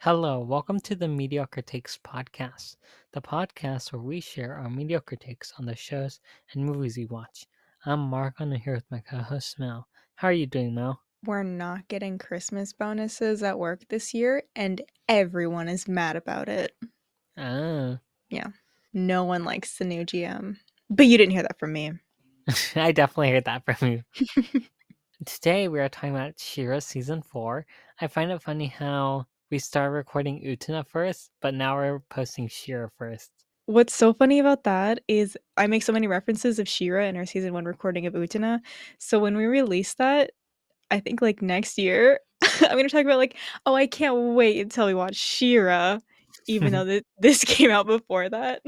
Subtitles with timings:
[0.00, 2.76] Hello, welcome to the Mediocre Takes podcast,
[3.12, 6.20] the podcast where we share our mediocre takes on the shows
[6.52, 7.46] and movies we watch.
[7.84, 9.88] I'm Mark, and I'm here with my co-host Mal.
[10.14, 11.00] How are you doing, Mal?
[11.24, 16.76] We're not getting Christmas bonuses at work this year, and everyone is mad about it.
[17.36, 17.98] Ah,
[18.30, 18.48] Yeah,
[18.92, 20.58] No one likes the new GM.
[20.88, 21.92] But you didn't hear that from me.
[22.76, 24.62] I definitely heard that from you.
[25.26, 27.66] Today we are talking about She-Ra season four.
[28.00, 32.88] I find it funny how we started recording Utena first, but now we're posting She-Ra
[32.98, 33.30] first.
[33.66, 37.26] What's so funny about that is I make so many references of She-Ra in our
[37.26, 38.60] season one recording of Utena.
[38.98, 40.30] So when we release that,
[40.90, 42.20] I think like next year,
[42.62, 45.98] I'm gonna talk about like, oh, I can't wait until we watch She-Ra,
[46.46, 48.62] even though th- this came out before that.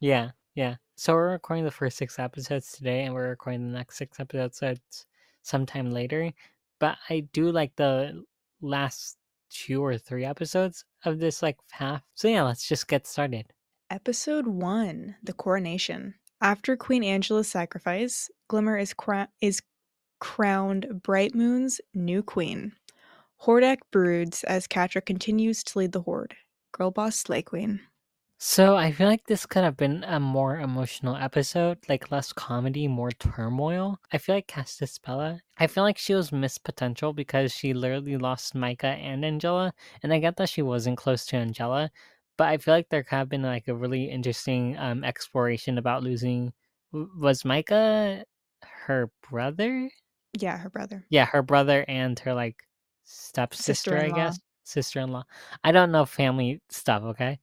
[0.00, 0.76] Yeah, yeah.
[0.96, 5.06] So we're recording the first six episodes today, and we're recording the next six episodes
[5.42, 6.32] sometime later.
[6.78, 8.22] But I do like the
[8.62, 9.16] last
[9.50, 12.02] two or three episodes of this like half.
[12.14, 13.52] So yeah, let's just get started.
[13.90, 16.14] Episode 1 The Coronation.
[16.40, 19.60] After Queen Angela's sacrifice, Glimmer is, cra- is
[20.20, 22.72] crowned Bright Moon's new queen.
[23.42, 26.36] Hordak broods as Catra continues to lead the Horde.
[26.72, 27.80] Girl boss Slay Queen.
[28.42, 32.88] So I feel like this could have been a more emotional episode, like less comedy,
[32.88, 34.00] more turmoil.
[34.12, 38.54] I feel like Castaspella, I feel like she was missed potential because she literally lost
[38.54, 41.90] Micah and Angela, and I get that she wasn't close to Angela,
[42.38, 46.02] but I feel like there could have been like a really interesting um exploration about
[46.02, 46.54] losing.
[46.92, 48.24] Was Micah
[48.86, 49.90] her brother?
[50.38, 51.04] Yeah, her brother.
[51.10, 52.56] Yeah, her brother and her like
[53.04, 54.16] stepsister, I Sister-in-law.
[54.16, 54.40] guess.
[54.64, 55.24] Sister in law.
[55.62, 57.38] I don't know family stuff, okay?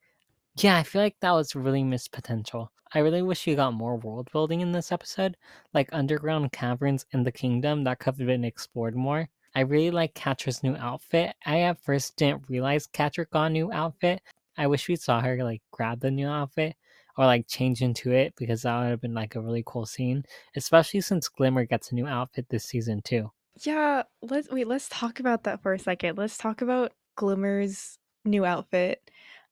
[0.60, 2.72] Yeah, I feel like that was really missed potential.
[2.94, 5.38] I really wish we got more world building in this episode,
[5.74, 9.30] like underground caverns in the kingdom that could have been explored more.
[9.54, 11.36] I really like Catra's new outfit.
[11.46, 14.22] I at first didn't realize Catra got a new outfit.
[14.58, 16.76] I wish we saw her like grab the new outfit
[17.18, 20.24] or like change into it because that would have been like a really cool scene,
[20.56, 23.32] especially since Glimmer gets a new outfit this season too.
[23.62, 26.18] Yeah, let's wait, let's talk about that for a second.
[26.18, 29.10] Let's talk about Glimmer's new outfit.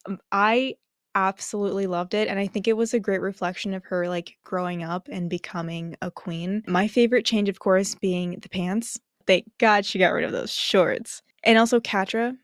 [0.07, 0.75] Um, I
[1.15, 4.83] absolutely loved it and I think it was a great reflection of her like growing
[4.83, 6.63] up and becoming a queen.
[6.67, 8.99] My favorite change of course being the pants.
[9.25, 11.23] Thank God she got rid of those shorts.
[11.43, 12.37] And also Catra.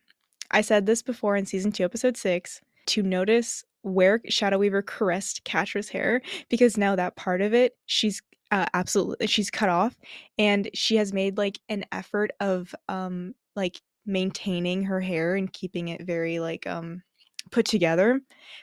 [0.50, 5.44] I said this before in season 2 episode 6 to notice where Shadow Weaver caressed
[5.44, 8.22] Catra's hair because now that part of it she's
[8.52, 9.96] uh, absolutely she's cut off
[10.38, 15.88] and she has made like an effort of um like maintaining her hair and keeping
[15.88, 17.02] it very like um
[17.52, 18.20] put together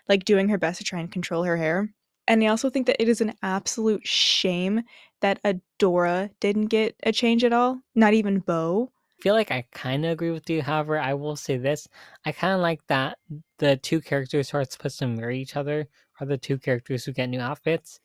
[0.09, 1.89] like doing her best to try and control her hair
[2.27, 4.83] and i also think that it is an absolute shame
[5.21, 9.65] that adora didn't get a change at all not even bow I feel like I
[9.73, 10.63] kind of agree with you.
[10.63, 11.89] However, I will say this:
[12.25, 13.19] I kind of like that
[13.59, 15.89] the two characters who are supposed to marry each other
[16.21, 17.99] are the two characters who get new outfits.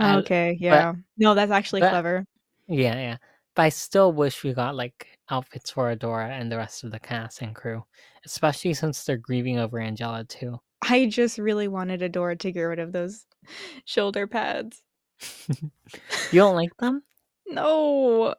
[0.00, 2.26] Oh, okay yeah no that's actually but- clever
[2.66, 3.16] Yeah, yeah.
[3.56, 7.00] But I still wish we got like outfits for Adora and the rest of the
[7.00, 7.84] cast and crew,
[8.24, 10.60] especially since they're grieving over Angela too.
[10.82, 13.24] i just really wanted adora to get rid of those
[13.86, 14.82] shoulder pads
[16.30, 17.02] You don't like them?
[17.46, 18.34] no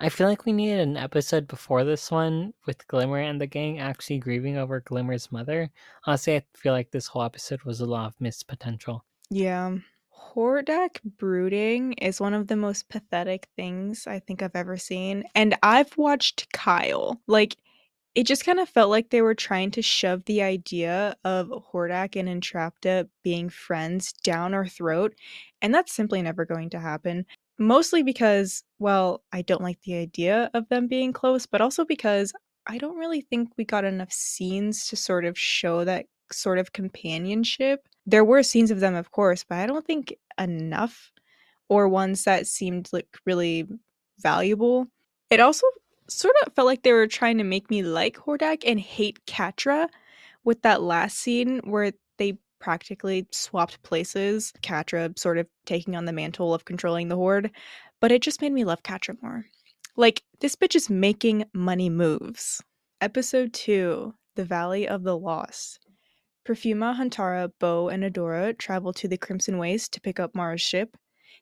[0.00, 3.78] I feel like we needed an episode before this one with Glimmer and the gang
[3.78, 5.70] actually grieving over Glimmer's mother.
[6.04, 9.04] Honestly, I feel like this whole episode was a lot of missed potential.
[9.30, 9.76] Yeah.
[10.16, 15.24] Hordak brooding is one of the most pathetic things I think I've ever seen.
[15.34, 17.20] And I've watched Kyle.
[17.26, 17.56] Like,
[18.14, 22.16] it just kind of felt like they were trying to shove the idea of Hordak
[22.16, 25.14] and Entrapta being friends down our throat.
[25.62, 27.26] And that's simply never going to happen.
[27.58, 32.32] Mostly because, well, I don't like the idea of them being close, but also because
[32.66, 36.72] I don't really think we got enough scenes to sort of show that sort of
[36.72, 37.86] companionship.
[38.06, 41.10] There were scenes of them, of course, but I don't think enough
[41.68, 43.66] or ones that seemed like really
[44.18, 44.86] valuable.
[45.30, 45.66] It also
[46.08, 49.88] sort of felt like they were trying to make me like Hordak and hate Catra
[50.44, 56.12] with that last scene where they practically swapped places, Catra sort of taking on the
[56.12, 57.50] mantle of controlling the Horde,
[58.00, 59.44] but it just made me love Catra more.
[59.96, 62.62] Like, this bitch is making money moves.
[63.00, 65.83] Episode 2 The Valley of the Lost.
[66.44, 70.96] Perfuma, Huntara, Bow, and Adora travel to the Crimson Waste to pick up Mara's ship.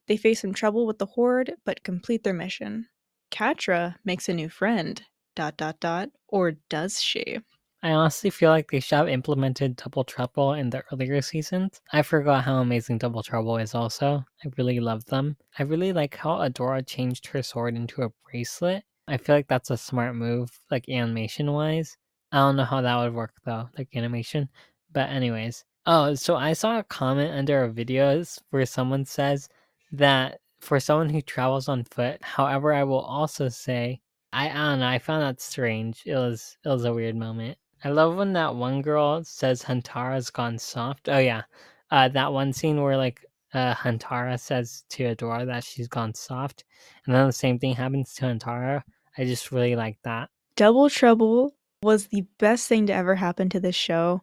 [0.07, 2.89] They face some trouble with the Horde, but complete their mission.
[3.31, 5.03] Catra makes a new friend.
[5.35, 6.11] Dot dot dot.
[6.29, 7.39] Or does she?
[7.83, 11.81] I honestly feel like they should have implemented Double Trouble in the earlier seasons.
[11.93, 14.25] I forgot how amazing Double Trouble is also.
[14.45, 15.37] I really love them.
[15.59, 18.85] I really like how Adora changed her sword into a bracelet.
[19.09, 21.97] I feel like that's a smart move, like animation wise.
[22.31, 24.49] I don't know how that would work though, like animation.
[24.93, 29.49] But anyways, oh, so I saw a comment under our videos where someone says
[29.93, 34.01] that for someone who travels on foot, however, I will also say
[34.33, 36.03] I, I don't know, I found that strange.
[36.07, 37.59] It was it was a weird moment.
[37.85, 41.09] I love when that one girl says Huntara's gone soft.
[41.09, 41.43] Oh yeah.
[41.91, 46.65] Uh that one scene where like uh Huntara says to Adora that she's gone soft,
[47.07, 48.83] and then the same thing happens to Huntara.
[49.19, 50.31] I just really like that.
[50.57, 54.23] Double Trouble was the best thing to ever happen to this show.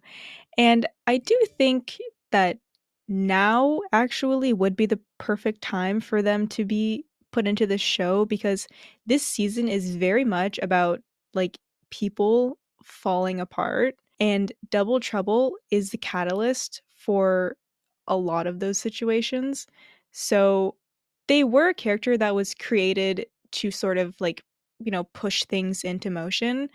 [0.60, 1.98] And I do think
[2.32, 2.58] that
[3.08, 8.26] now actually would be the perfect time for them to be put into the show
[8.26, 8.68] because
[9.06, 11.00] this season is very much about
[11.34, 11.58] like
[11.92, 17.56] people falling apart and Double Trouble is the catalyst for
[18.08, 19.66] a lot of those situations.
[20.12, 20.76] So
[21.30, 24.44] they were a character that was created to sort of like,
[24.80, 26.70] you know, push things into motion.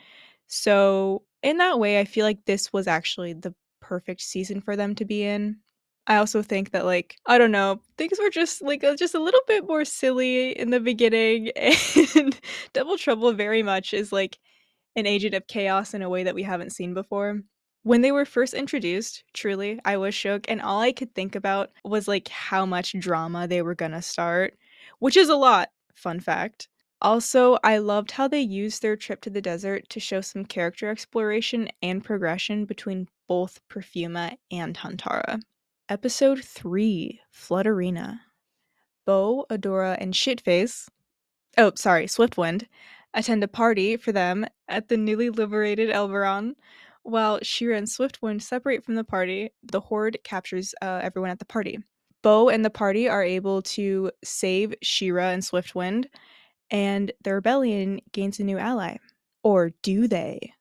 [0.47, 3.55] So in that way, I feel like this was actually the
[3.85, 5.59] perfect season for them to be in.
[6.07, 9.41] I also think that like I don't know, things were just like just a little
[9.47, 11.51] bit more silly in the beginning
[12.17, 12.39] and
[12.73, 14.39] Double Trouble very much is like
[14.97, 17.41] an agent of chaos in a way that we haven't seen before.
[17.83, 21.71] When they were first introduced, truly, I was shook and all I could think about
[21.85, 24.55] was like how much drama they were to start,
[25.01, 26.69] which is a lot, fun fact.
[27.03, 30.89] Also, I loved how they used their trip to the desert to show some character
[30.89, 35.41] exploration and progression between both Perfuma and Huntara.
[35.89, 38.21] Episode 3 Flutterina.
[39.07, 40.89] Bow, Adora, and Shitface
[41.59, 42.67] oh, sorry, Swiftwind
[43.13, 46.55] attend a party for them at the newly liberated Elberon.
[47.03, 51.45] While She-Ra and Swiftwind separate from the party, the Horde captures uh, everyone at the
[51.45, 51.79] party.
[52.23, 56.07] Bow and the party are able to save She-Ra and Swiftwind,
[56.71, 58.97] and the rebellion gains a new ally.
[59.43, 60.55] Or do they?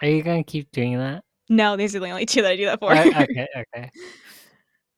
[0.00, 1.22] Are you gonna keep doing that?
[1.50, 2.92] No, these are the only two that I do that for.
[2.92, 3.90] Uh, okay, okay.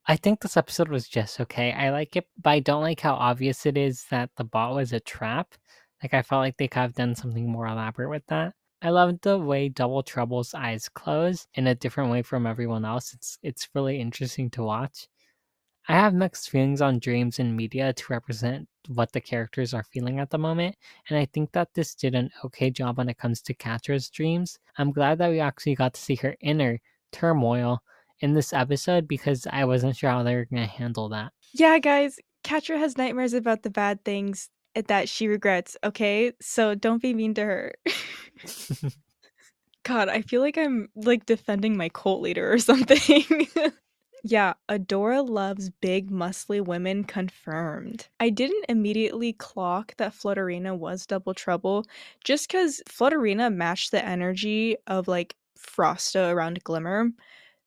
[0.06, 1.72] I think this episode was just okay.
[1.72, 4.92] I like it, but I don't like how obvious it is that the bot was
[4.92, 5.54] a trap.
[6.02, 8.52] Like I felt like they could have done something more elaborate with that.
[8.82, 13.14] I love the way Double Trouble's eyes close in a different way from everyone else.
[13.14, 15.08] It's it's really interesting to watch.
[15.88, 20.20] I have mixed feelings on dreams and media to represent what the characters are feeling
[20.20, 20.76] at the moment,
[21.08, 24.58] and I think that this did an okay job when it comes to Catra's dreams.
[24.78, 26.80] I'm glad that we actually got to see her inner
[27.10, 27.82] turmoil
[28.20, 31.32] in this episode because I wasn't sure how they were going to handle that.
[31.52, 36.32] Yeah, guys, Catra has nightmares about the bad things that she regrets, okay?
[36.40, 37.74] So don't be mean to her.
[39.84, 43.48] God, I feel like I'm like defending my cult leader or something.
[44.22, 48.08] yeah, Adora loves big, muscly women confirmed.
[48.20, 51.84] I didn't immediately clock that Flutterina was double trouble
[52.22, 57.10] just because Flutterina matched the energy of like Frosta around Glimmer.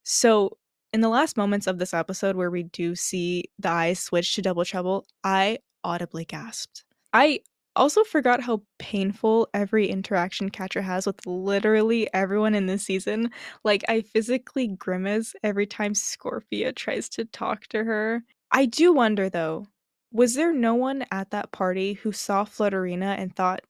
[0.04, 0.57] So,
[0.94, 4.42] in the last moments of this episode where we do see the eyes switch to
[4.42, 6.86] double trouble, I audibly gasped.
[7.12, 7.42] I
[7.75, 13.31] also forgot how painful every interaction Catra has with literally everyone in this season.
[13.63, 18.24] Like, I physically grimace every time Scorpia tries to talk to her.
[18.51, 19.68] I do wonder though,
[20.12, 23.62] was there no one at that party who saw Flutterina and thought,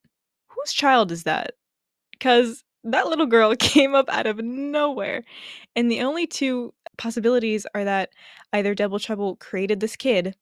[0.50, 1.54] whose child is that?
[2.12, 5.24] Because that little girl came up out of nowhere.
[5.76, 8.10] And the only two possibilities are that
[8.54, 10.36] either Double Trouble created this kid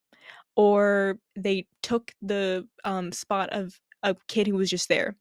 [0.55, 5.15] or they took the um, spot of a kid who was just there.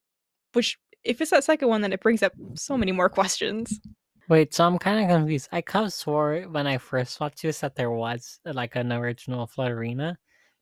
[0.52, 3.80] Which, if it's that second one, then it brings up so many more questions.
[4.28, 5.48] Wait, so I'm kind of confused.
[5.52, 9.46] I kind of swore when I first watched this that there was like an original
[9.46, 10.16] Flutterina,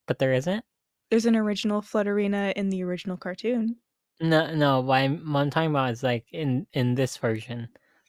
[0.06, 0.64] but there isn't.
[1.10, 3.76] There's an original Flutterina in the original cartoon.
[4.20, 4.80] No, no.
[4.80, 7.68] What I'm, what I'm talking about is like in in this version.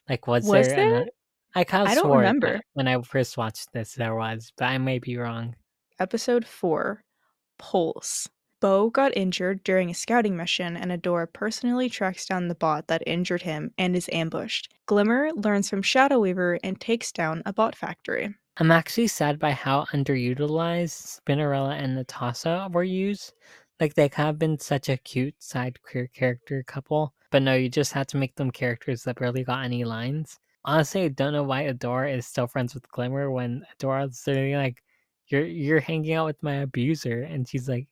[0.10, 0.76] Like, was, Was there?
[0.76, 1.02] there?
[1.04, 1.10] An,
[1.56, 2.60] I kind of I don't remember.
[2.74, 5.56] when I first watched this there was, but I may be wrong.
[6.02, 7.04] Episode 4
[7.60, 8.28] Pulse.
[8.60, 13.04] Bow got injured during a scouting mission, and Adora personally tracks down the bot that
[13.06, 14.74] injured him and is ambushed.
[14.88, 18.34] Glimmer learns from Shadow Weaver and takes down a bot factory.
[18.58, 23.34] I'm actually sad by how underutilized Spinnerella and Netossa were used.
[23.80, 27.70] Like they could have been such a cute side queer character couple, but no, you
[27.70, 30.40] just had to make them characters that barely got any lines.
[30.66, 34.82] Honestly, I don't know why Adora is still friends with Glimmer when Adora's literally like,
[35.32, 37.88] "You're you're hanging out with my abuser," and she's like,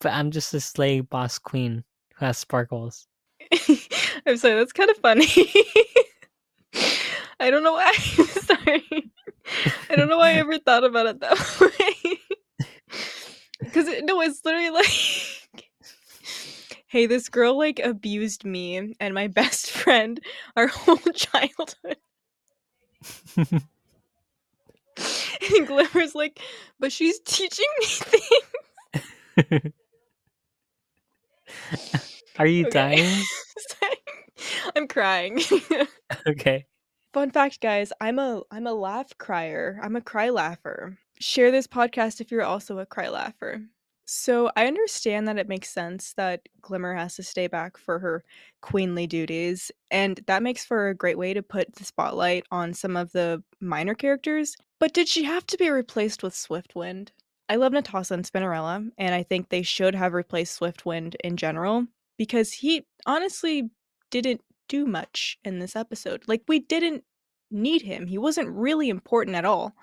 [0.00, 1.84] "But I'm just a slave boss queen
[2.16, 3.06] who has sparkles."
[4.26, 5.26] I'm sorry, that's kind of funny.
[7.40, 7.92] I don't know why.
[8.18, 9.10] I'm sorry.
[9.90, 12.18] I don't know why I ever thought about it that way.
[13.60, 15.64] Because it, no, it's literally like,
[16.86, 20.20] hey, this girl like abused me and my best friend
[20.56, 21.98] our whole childhood.
[25.56, 26.40] And Glimmer's like,
[26.78, 29.72] but she's teaching me things.
[32.38, 32.70] Are you Okay.
[32.70, 33.28] dying?
[34.76, 35.40] I'm crying.
[36.26, 36.66] Okay.
[37.12, 39.78] Fun fact, guys, I'm a I'm a laugh crier.
[39.82, 40.96] I'm a cry laugher.
[41.18, 43.62] Share this podcast if you're also a cry laugher.
[44.06, 48.24] So I understand that it makes sense that Glimmer has to stay back for her
[48.62, 52.96] queenly duties, and that makes for a great way to put the spotlight on some
[52.96, 54.56] of the minor characters.
[54.78, 57.08] But did she have to be replaced with Swiftwind?
[57.48, 61.86] I love Netossa and Spinnerella, and I think they should have replaced Swiftwind in general
[62.16, 63.70] because he honestly
[64.10, 66.22] didn't do much in this episode.
[66.28, 67.02] Like, we didn't
[67.50, 68.06] need him.
[68.06, 69.76] He wasn't really important at all.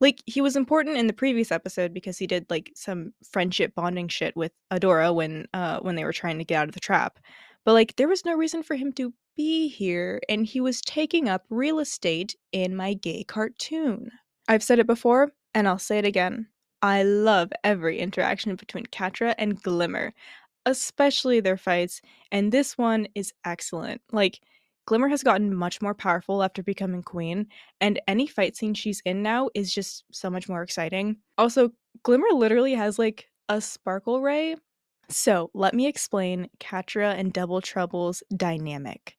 [0.00, 4.08] Like, he was important in the previous episode because he did like some friendship bonding
[4.08, 7.18] shit with Adora when uh when they were trying to get out of the trap.
[7.64, 11.28] But like there was no reason for him to be here and he was taking
[11.28, 14.10] up real estate in my gay cartoon.
[14.48, 16.48] I've said it before and I'll say it again.
[16.82, 20.14] I love every interaction between Catra and Glimmer,
[20.64, 22.00] especially their fights,
[22.30, 24.00] and this one is excellent.
[24.12, 24.40] Like,
[24.88, 29.22] Glimmer has gotten much more powerful after becoming queen, and any fight scene she's in
[29.22, 31.18] now is just so much more exciting.
[31.36, 31.72] Also,
[32.04, 34.56] Glimmer literally has like a sparkle ray.
[35.10, 39.14] So, let me explain Catra and Double Trouble's dynamic.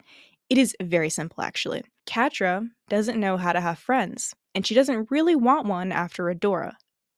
[0.49, 1.83] It is very simple, actually.
[2.07, 6.73] Catra doesn't know how to have friends, and she doesn't really want one after Adora,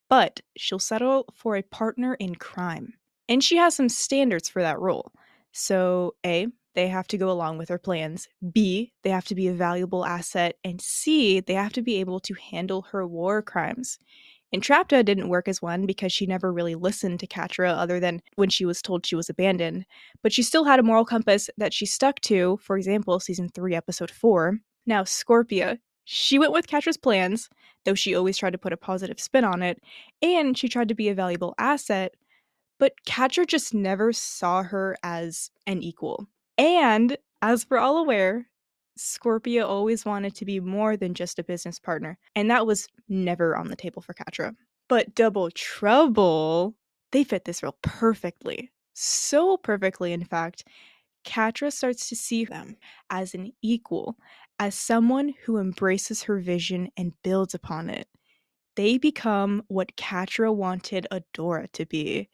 [0.10, 2.96] but she'll settle for a partner in crime.
[3.30, 5.14] And she has some standards for that role.
[5.54, 8.28] So, A, they have to go along with her plans.
[8.52, 10.56] B, they have to be a valuable asset.
[10.64, 14.00] And C, they have to be able to handle her war crimes.
[14.54, 18.50] Entrapta didn't work as one because she never really listened to Catra other than when
[18.50, 19.86] she was told she was abandoned.
[20.22, 23.76] But she still had a moral compass that she stuck to, for example, season 3,
[23.76, 24.60] episode 4.
[24.86, 27.50] Now, Scorpia, she went with Catra's plans,
[27.86, 29.80] though she always tried to put a positive spin on it,
[30.22, 32.16] and she tried to be a valuable asset,
[32.78, 36.28] but Catra just never saw her as an equal.
[36.58, 38.48] And as we're all aware,
[38.98, 43.56] Scorpia always wanted to be more than just a business partner, and that was never
[43.56, 44.56] on the table for Catra.
[44.88, 46.76] But Double Trouble,
[47.12, 48.72] they fit this role perfectly.
[48.94, 50.66] So perfectly, in fact,
[51.26, 52.76] Catra starts to see them
[53.10, 54.18] as an equal,
[54.60, 58.08] as someone who embraces her vision and builds upon it.
[58.76, 62.30] They become what Catra wanted Adora to be.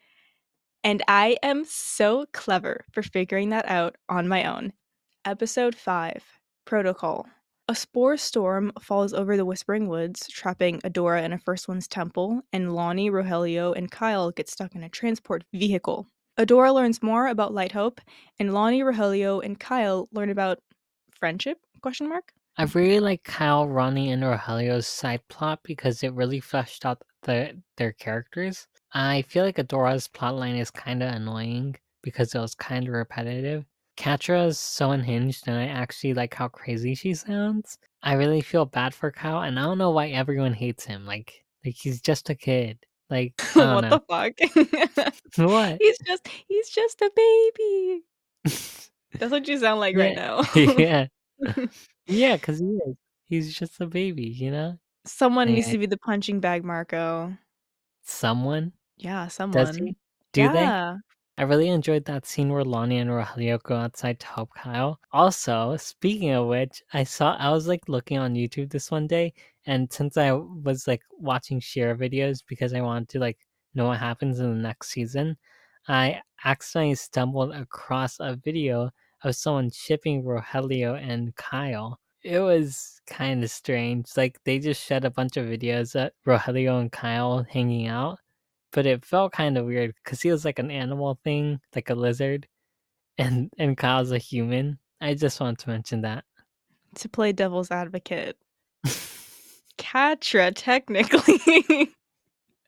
[0.87, 4.71] And I am so clever for figuring that out on my own.
[5.25, 6.23] Episode 5
[6.63, 7.27] Protocol.
[7.67, 12.41] A spore storm falls over the Whispering Woods, trapping Adora in a First One's temple,
[12.53, 16.07] and Lonnie, Rogelio, and Kyle get stuck in a transport vehicle.
[16.39, 17.99] Adora learns more about Light Hope,
[18.39, 20.59] and Lonnie, Rogelio, and Kyle learn about
[21.11, 21.57] friendship?
[21.81, 22.31] Question mark.
[22.57, 27.61] I really like Kyle, Ronnie, and Rogelio's side plot because it really fleshed out the,
[27.75, 28.67] their characters.
[28.93, 33.65] I feel like Adora's plotline is kind of annoying because it was kind of repetitive.
[33.97, 37.77] Catra is so unhinged, and I actually like how crazy she sounds.
[38.03, 41.05] I really feel bad for Kyle, and I don't know why everyone hates him.
[41.05, 42.77] Like, like he's just a kid.
[43.09, 43.89] Like, I don't what know.
[43.89, 45.13] the fuck?
[45.49, 45.77] what?
[45.81, 48.03] he's just he's just a baby.
[49.19, 50.43] That's what you sound like right now.
[50.55, 51.07] yeah,
[52.05, 52.95] yeah, because he is.
[53.25, 54.77] He's just a baby, you know.
[55.05, 55.73] Someone needs Yeah.
[55.73, 57.35] to be the punching bag, Marco.
[58.03, 59.65] Someone Yeah, someone.
[59.65, 59.95] does he?
[60.33, 60.61] Do they?
[60.61, 60.97] yeah.
[61.39, 64.99] I really enjoyed that scene where Lonnie and Rogelio go outside to help Kyle.
[65.11, 69.33] Also, speaking of which, I saw I was like looking on YouTube this one day,
[69.67, 73.37] and since I was like watching She-Ra videos because I wanted to like
[73.75, 75.37] know what happens in the next season,
[75.87, 78.89] I accidentally stumbled across a video
[79.23, 81.99] of someone shipping Rogelio and Kyle.
[82.23, 84.07] It was kind of strange.
[84.17, 88.17] Like they just showed a bunch of videos of Rogelio and Kyle hanging out
[88.71, 91.95] but it felt kind of weird because he was like an animal thing, like a
[91.95, 92.47] lizard,
[93.17, 94.79] and and Kyle's a human.
[95.01, 96.25] I just want to mention that.
[96.95, 98.37] To play devil's advocate.
[99.77, 101.89] Catra, technically.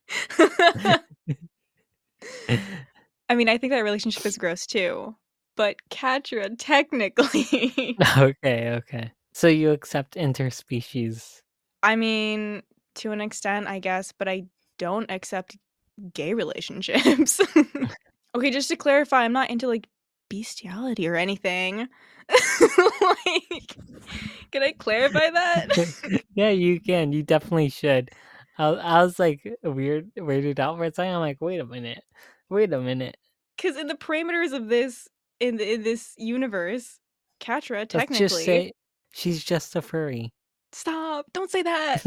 [3.30, 5.16] I mean, I think that relationship is gross too.
[5.56, 7.98] But Catra, technically.
[8.18, 9.12] okay, okay.
[9.34, 11.42] So you accept interspecies?
[11.84, 12.64] I mean,
[12.96, 14.46] to an extent, I guess, but I
[14.78, 15.58] don't accept
[16.14, 17.40] gay relationships.
[18.36, 19.88] okay, just to clarify, I'm not into like
[20.30, 21.88] bestiality or anything.
[22.62, 23.76] like,
[24.52, 26.22] can I clarify that?
[26.36, 27.12] yeah, you can.
[27.12, 28.12] You definitely should.
[28.58, 31.14] I, I was like weird, weirded out for a second.
[31.14, 32.04] I'm like, wait a minute,
[32.50, 33.18] wait a minute.
[33.58, 35.08] Because in the parameters of this
[35.40, 37.00] in in this universe,
[37.40, 38.18] Catra Let's technically.
[38.20, 38.74] just say
[39.12, 40.34] she's just a furry.
[40.72, 41.26] Stop!
[41.34, 42.04] Don't say that.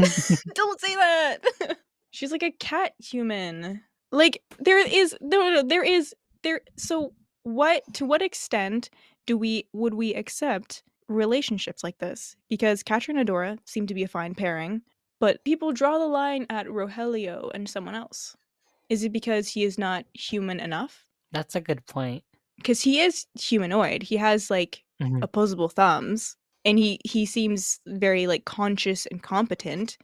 [0.54, 1.78] don't say that.
[2.12, 3.83] She's like a cat human.
[4.12, 6.61] Like there is no, there is there.
[6.76, 7.83] So what?
[7.95, 8.88] To what extent
[9.26, 12.37] do we would we accept relationships like this?
[12.49, 14.83] Because Catra and Adora seem to be a fine pairing,
[15.19, 18.37] but people draw the line at Rogelio and someone else.
[18.88, 21.04] Is it because he is not human enough?
[21.33, 22.23] That's a good point.
[22.57, 24.02] Because he is humanoid.
[24.02, 25.23] He has like Mhm.
[25.23, 29.97] opposable thumbs, and he he seems very like conscious and competent.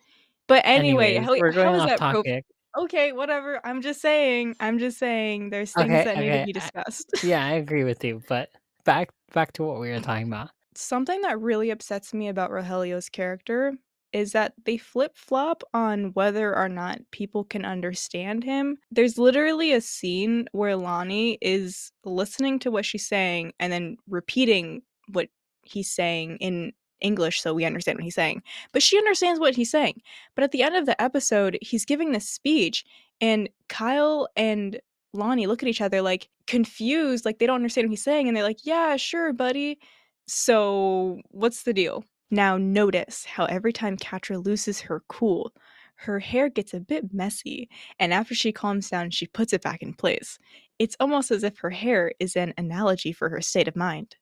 [0.49, 2.45] But anyway, Anyways, how, we're how is off that pro- topic.
[2.77, 3.13] okay?
[3.13, 3.61] Whatever.
[3.65, 4.57] I'm just saying.
[4.61, 5.51] I'm just saying.
[5.51, 7.11] There's things Okay, that need to be I- discussed.
[7.23, 8.23] yeah, I agree with you.
[8.29, 8.49] But
[8.85, 10.51] back back to what we were talking about.
[10.75, 13.75] Something that really upsets me about Rogelio's character
[14.15, 18.79] is that they flip flop on whether or not people can understand him.
[18.91, 24.81] There's literally a scene where Lonnie is listening to what she's saying and then repeating
[25.13, 25.29] what
[25.63, 28.43] he's saying in English so we understand what he's saying.
[28.73, 30.03] But she understands what he's saying.
[30.35, 32.85] But at the end of the episode, he's giving this speech,
[33.21, 34.81] and Kyle and
[35.13, 38.37] Lonnie look at each other like confused, like they don't understand what he's saying, and
[38.37, 39.79] they're like, Yeah, sure, buddy.
[40.27, 42.05] So, what's the deal?
[42.31, 45.53] Now, notice how every time Catra loses her cool,
[45.97, 49.83] her hair gets a bit messy, and after she calms down, she puts it back
[49.83, 50.39] in place.
[50.79, 54.17] It's almost as if her hair is an analogy for her state of mind.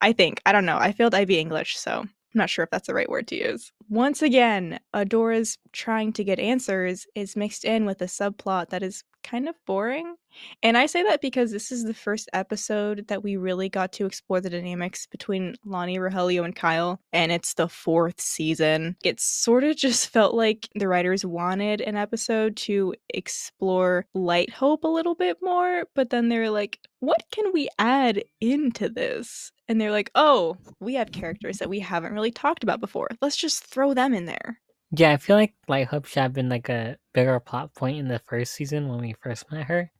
[0.00, 0.40] I think.
[0.46, 0.78] I don't know.
[0.78, 3.72] I failed IB English, so I'm not sure if that's the right word to use.
[3.88, 9.02] Once again, Adora's trying to get answers is mixed in with a subplot that is
[9.26, 10.14] kind of boring.
[10.62, 14.06] And I say that because this is the first episode that we really got to
[14.06, 18.96] explore the dynamics between Lonnie, Rogelio, and Kyle, and it's the fourth season.
[19.02, 24.84] It sort of just felt like the writers wanted an episode to explore Light Hope
[24.84, 29.52] a little bit more, but then they're like, what can we add into this?
[29.68, 33.08] And they're like, oh, we have characters that we haven't really talked about before.
[33.20, 34.60] Let's just throw them in there.
[34.92, 38.08] Yeah, I feel like Light Hope should have been like a bigger plot point in
[38.08, 39.90] the first season when we first met her.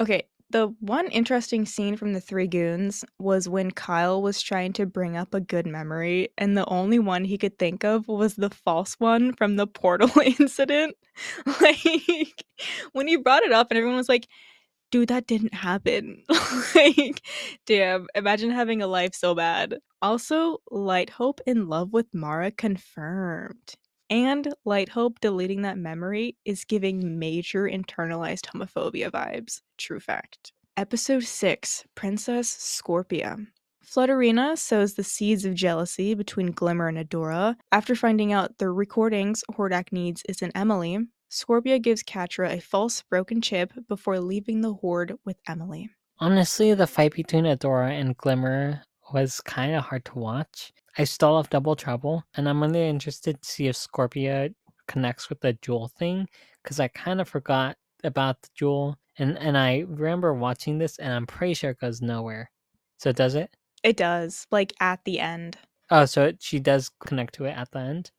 [0.00, 4.84] Okay, the one interesting scene from the Three Goons was when Kyle was trying to
[4.84, 8.50] bring up a good memory, and the only one he could think of was the
[8.50, 10.94] false one from the portal incident.
[11.60, 12.44] like,
[12.92, 14.28] when he brought it up, and everyone was like,
[14.90, 16.22] dude, that didn't happen.
[16.74, 17.22] like,
[17.66, 19.78] damn, imagine having a life so bad.
[20.02, 23.74] Also, Light Hope in love with Mara confirmed.
[24.12, 29.62] And Light Hope deleting that memory is giving major internalized homophobia vibes.
[29.78, 30.52] True fact.
[30.76, 33.46] Episode 6 Princess Scorpia.
[33.82, 37.56] Flutterina sows the seeds of jealousy between Glimmer and Adora.
[37.72, 40.98] After finding out the recordings Hordak needs is in Emily,
[41.30, 45.88] Scorpia gives Catra a false broken chip before leaving the Horde with Emily.
[46.18, 48.82] Honestly, the fight between Adora and Glimmer
[49.14, 50.70] was kind of hard to watch.
[50.98, 54.54] I still love Double Trouble, and I'm really interested to see if Scorpia
[54.88, 56.28] connects with the jewel thing
[56.62, 61.12] because I kind of forgot about the jewel, and and I remember watching this, and
[61.12, 62.50] I'm pretty sure it goes nowhere.
[62.98, 63.50] So does it?
[63.82, 65.58] It does, like at the end.
[65.90, 68.10] Oh, so it, she does connect to it at the end.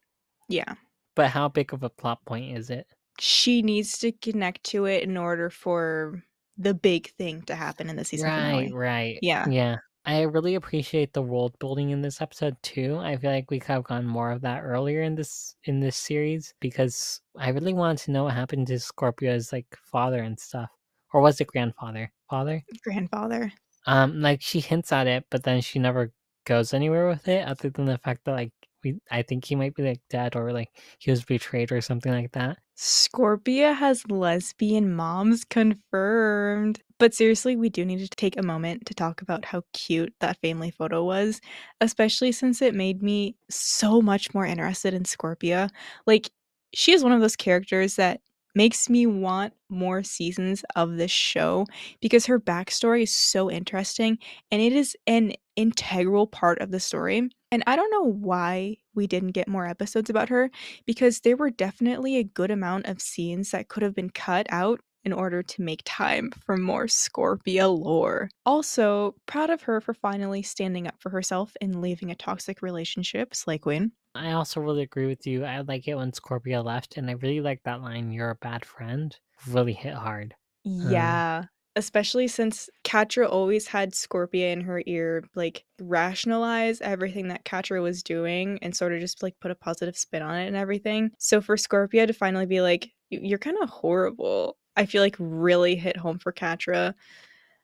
[0.49, 0.75] Yeah.
[1.15, 2.87] But how big of a plot point is it?
[3.19, 6.23] She needs to connect to it in order for
[6.57, 8.73] the big thing to happen in the season right, finale.
[8.73, 9.19] right.
[9.21, 9.47] Yeah.
[9.49, 9.77] Yeah.
[10.05, 12.97] I really appreciate the world building in this episode too.
[12.97, 15.95] I feel like we could have gotten more of that earlier in this in this
[15.95, 20.69] series because I really wanted to know what happened to Scorpia's like father and stuff.
[21.13, 22.11] Or was it grandfather?
[22.29, 22.61] Father?
[22.83, 23.51] Grandfather.
[23.85, 26.11] Um, like she hints at it, but then she never
[26.45, 28.51] goes anywhere with it, other than the fact that like
[28.83, 32.11] we I think he might be like dead or like he was betrayed or something
[32.11, 32.57] like that.
[32.77, 36.81] Scorpia has lesbian moms confirmed.
[36.97, 40.39] But seriously, we do need to take a moment to talk about how cute that
[40.41, 41.39] family photo was,
[41.81, 45.69] especially since it made me so much more interested in Scorpia.
[46.07, 46.31] Like,
[46.73, 48.21] she is one of those characters that
[48.55, 51.65] makes me want more seasons of this show
[52.01, 54.17] because her backstory is so interesting
[54.51, 57.29] and it is an integral part of the story.
[57.53, 60.49] And I don't know why we didn't get more episodes about her
[60.87, 64.79] because there were definitely a good amount of scenes that could have been cut out
[65.03, 68.31] in order to make time for more Scorpia lore.
[68.43, 73.35] Also, proud of her for finally standing up for herself and leaving a toxic relationship,
[73.35, 73.91] Slay Queen.
[74.15, 75.45] I also really agree with you.
[75.45, 78.65] I like it when Scorpia left, and I really like that line, You're a bad
[78.65, 79.15] friend.
[79.47, 80.33] Really hit hard.
[80.65, 81.43] Uh, yeah.
[81.75, 88.03] Especially since Catra always had Scorpia in her ear, like rationalize everything that Catra was
[88.03, 91.11] doing and sort of just like put a positive spin on it and everything.
[91.17, 95.75] So for Scorpia to finally be like, you're kind of horrible, I feel like really
[95.75, 96.93] hit home for Catra.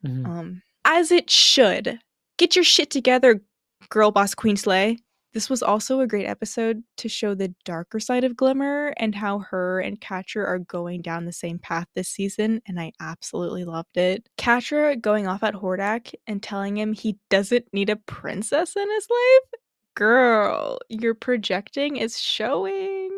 [0.06, 0.26] Mhm.
[0.26, 2.00] Um, as it should.
[2.38, 3.42] Get your shit together,
[3.90, 4.98] girl boss Queen Slay.
[5.34, 9.40] This was also a great episode to show the darker side of Glimmer and how
[9.40, 13.96] her and Catra are going down the same path this season, and I absolutely loved
[13.96, 14.28] it.
[14.40, 19.08] Catra going off at Hordak and telling him he doesn't need a princess in his
[19.10, 19.62] life?
[19.96, 23.10] Girl, your projecting is showing.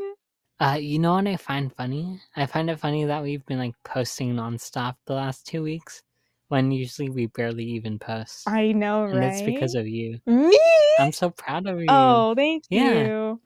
[0.60, 2.22] Uh, you know what I find funny?
[2.36, 6.04] I find it funny that we've been like posting nonstop the last two weeks
[6.52, 8.46] when usually we barely even post.
[8.46, 9.32] I know, and right?
[9.32, 10.20] it's because of you.
[10.26, 10.60] Me?
[11.00, 11.86] I'm so proud of you.
[11.88, 13.08] Oh, thank Yeah.
[13.08, 13.42] you.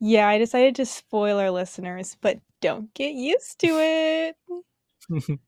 [0.00, 4.36] Yeah, I decided to spoil our listeners, but don't get used to it.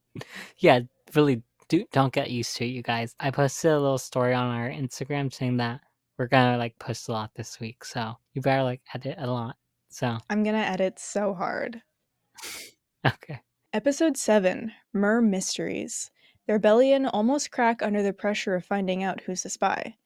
[0.59, 0.79] yeah,
[1.13, 3.13] really do don't get used to it, you guys.
[3.19, 5.81] I posted a little story on our Instagram saying that
[6.17, 9.57] we're gonna like post a lot this week, so you better like edit a lot.
[9.89, 11.81] So I'm gonna edit so hard.
[13.05, 13.41] okay.
[13.73, 16.09] Episode 7 Mer Mysteries.
[16.47, 19.97] The rebellion almost crack under the pressure of finding out who's the spy.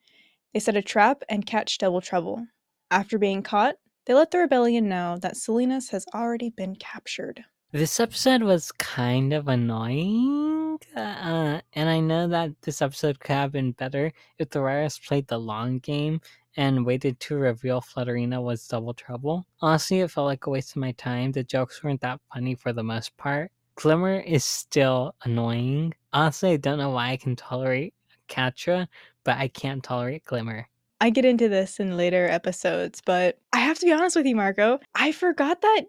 [0.54, 2.48] They set a trap and catch Double Trouble.
[2.90, 3.76] After being caught,
[4.06, 7.46] they let the rebellion know that Salineas has already been captured.
[7.72, 13.52] This episode was kind of annoying, uh, and I know that this episode could have
[13.52, 16.22] been better if the writers played the long game
[16.58, 19.46] and waited to reveal Flutterina was Double Trouble.
[19.62, 21.32] Honestly, it felt like a waste of my time.
[21.32, 23.52] The jokes weren't that funny for the most part.
[23.76, 25.94] Glimmer is still annoying.
[26.14, 27.94] Honestly, I don't know why I can tolerate
[28.28, 28.88] Catra,
[29.24, 30.68] but I can't tolerate Glimmer.
[31.00, 34.36] I get into this in later episodes, but I have to be honest with you,
[34.36, 34.80] Marco.
[34.94, 35.86] I forgot that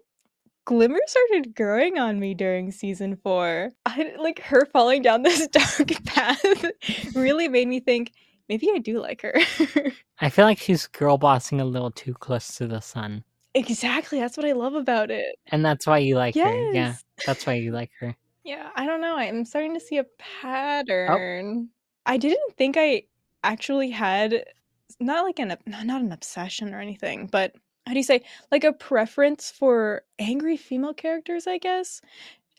[0.65, 3.71] Glimmer started growing on me during season four.
[3.85, 6.43] I like her falling down this dark path
[7.15, 8.13] really made me think
[8.47, 9.35] maybe I do like her.
[10.19, 13.23] I feel like she's girl bossing a little too close to the sun.
[13.53, 15.37] Exactly, that's what I love about it.
[15.47, 16.41] And that's why you like her.
[16.41, 16.71] Yeah.
[16.71, 17.03] Yes.
[17.25, 18.15] That's why you like her.
[18.45, 19.15] Yeah, I don't know.
[19.15, 20.05] I'm starting to see a oh.
[20.41, 21.69] pattern.
[22.05, 23.03] I didn't think I
[23.41, 24.43] actually had
[24.99, 28.73] not like an not an obsession or anything, but how do you say like a
[28.73, 32.01] preference for angry female characters, I guess.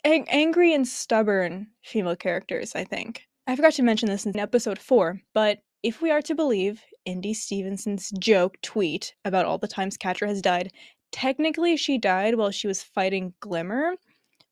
[0.04, 3.26] Ang- angry and stubborn female characters, I think.
[3.46, 7.36] I forgot to mention this in episode 4, but if we are to believe ND
[7.36, 10.72] Stevenson's joke tweet about all the times Catra has died,
[11.12, 13.94] technically she died while she was fighting Glimmer,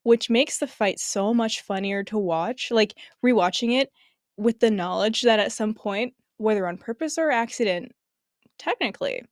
[0.02, 2.70] which makes the fight so much funnier to watch.
[2.70, 3.90] Like rewatching it
[4.36, 7.92] with the knowledge that at some point, whether on purpose or accident,
[8.58, 9.22] technically,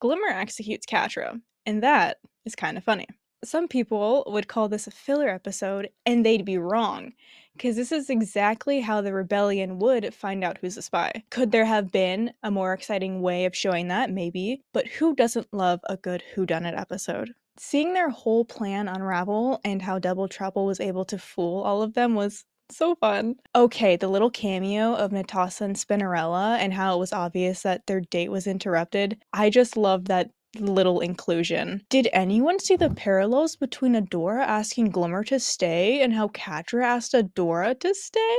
[0.00, 3.06] Glimmer executes Catra, and that is kind of funny.
[3.44, 7.12] Some people would call this a filler episode, and they'd be wrong,
[7.54, 11.24] because this is exactly how the rebellion would find out who's a spy.
[11.30, 14.10] Could there have been a more exciting way of showing that?
[14.10, 17.32] Maybe, but who doesn't love a good whodunit episode?
[17.58, 21.94] Seeing their whole plan unravel and how Double Trouble was able to fool all of
[21.94, 23.34] them was so fun.
[23.54, 28.00] Okay, the little cameo of Netossa and Spinnerella and how it was obvious that their
[28.00, 29.18] date was interrupted.
[29.32, 31.82] I just love that little inclusion.
[31.88, 37.12] Did anyone see the parallels between Adora asking Glimmer to stay and how Catra asked
[37.12, 38.38] Adora to stay?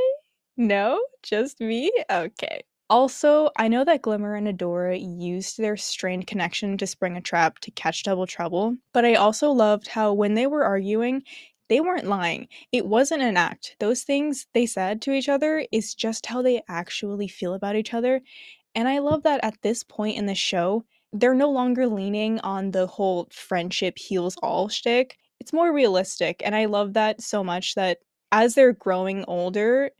[0.58, 1.04] No?
[1.24, 1.92] Just me?
[2.12, 2.62] Okay.
[2.90, 7.60] Also, I know that Glimmer and Adora used their strained connection to spring a trap
[7.60, 11.24] to catch Double Trouble, but I also loved how when they were arguing,
[11.70, 12.48] they weren't lying.
[12.72, 13.78] It wasn't an act.
[13.80, 17.94] Those things they said to each other is just how they actually feel about each
[17.94, 18.22] other.
[18.76, 22.72] And I love that at this point in the show, they're no longer leaning on
[22.72, 25.18] the whole friendship heals all shtick.
[25.40, 26.42] It's more realistic.
[26.44, 28.00] And I love that so much that
[28.32, 29.92] as they're growing older,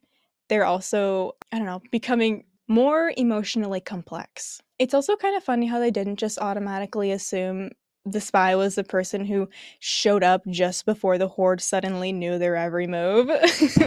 [0.50, 4.62] they're also, I don't know, becoming more emotionally complex.
[4.80, 7.70] It's also kind of funny how they didn't just automatically assume
[8.06, 9.48] the spy was the person who
[9.80, 13.30] showed up just before the horde suddenly knew their every move.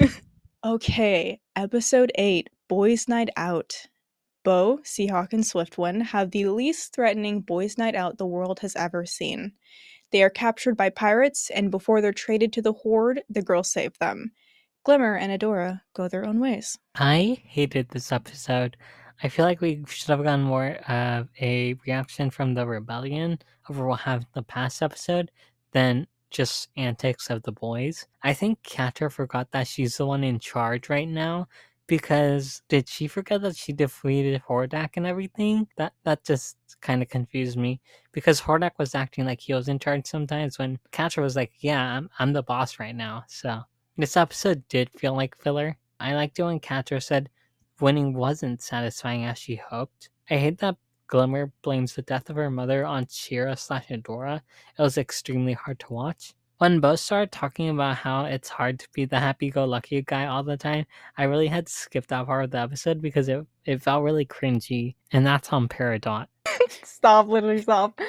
[0.64, 3.74] okay, episode 8 Boys Night Out.
[4.46, 9.04] Bow, Seahawk, and Swiftwind have the least threatening boys' night out the world has ever
[9.04, 9.50] seen.
[10.12, 13.98] They are captured by pirates, and before they're traded to the Horde, the girls save
[13.98, 14.30] them.
[14.84, 16.78] Glimmer and Adora go their own ways.
[16.94, 18.76] I hated this episode.
[19.20, 23.84] I feel like we should have gotten more of a reaction from the rebellion over
[23.84, 25.32] what happened in the past episode
[25.72, 28.06] than just antics of the boys.
[28.22, 31.48] I think Catra forgot that she's the one in charge right now
[31.86, 35.68] because did she forget that she defeated Hordak and everything?
[35.76, 37.80] That that just kind of confused me
[38.12, 41.82] because Hordak was acting like he was in charge sometimes when Catra was like, "Yeah,
[41.96, 43.62] I'm I'm the boss right now." So
[43.96, 45.76] this episode did feel like filler.
[46.00, 47.30] I liked it when Catra said
[47.80, 50.10] winning wasn't satisfying as she hoped.
[50.30, 50.76] I hate that
[51.08, 54.42] Glimmer blames the death of her mother on She-Ra slash Adora.
[54.78, 56.34] It was extremely hard to watch.
[56.58, 60.56] When Bow started talking about how it's hard to be the happy-go-lucky guy all the
[60.56, 60.86] time,
[61.18, 64.24] I really had to skip that part of the episode because it, it felt really
[64.24, 66.28] cringy, and that's on Peridot.
[66.82, 68.00] stop, literally stop.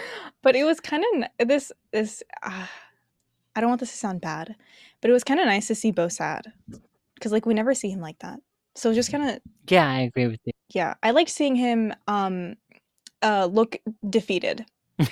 [0.42, 1.04] But it was kind
[1.40, 2.24] of this this.
[2.42, 2.68] Uh,
[3.54, 4.56] I don't want this to sound bad,
[5.02, 6.54] but it was kind of nice to see Bow sad
[7.16, 8.40] because like we never see him like that.
[8.76, 10.54] So just kind of Yeah, I agree with you.
[10.70, 12.56] yeah, I like seeing him um
[13.22, 13.78] uh look
[14.10, 14.66] defeated.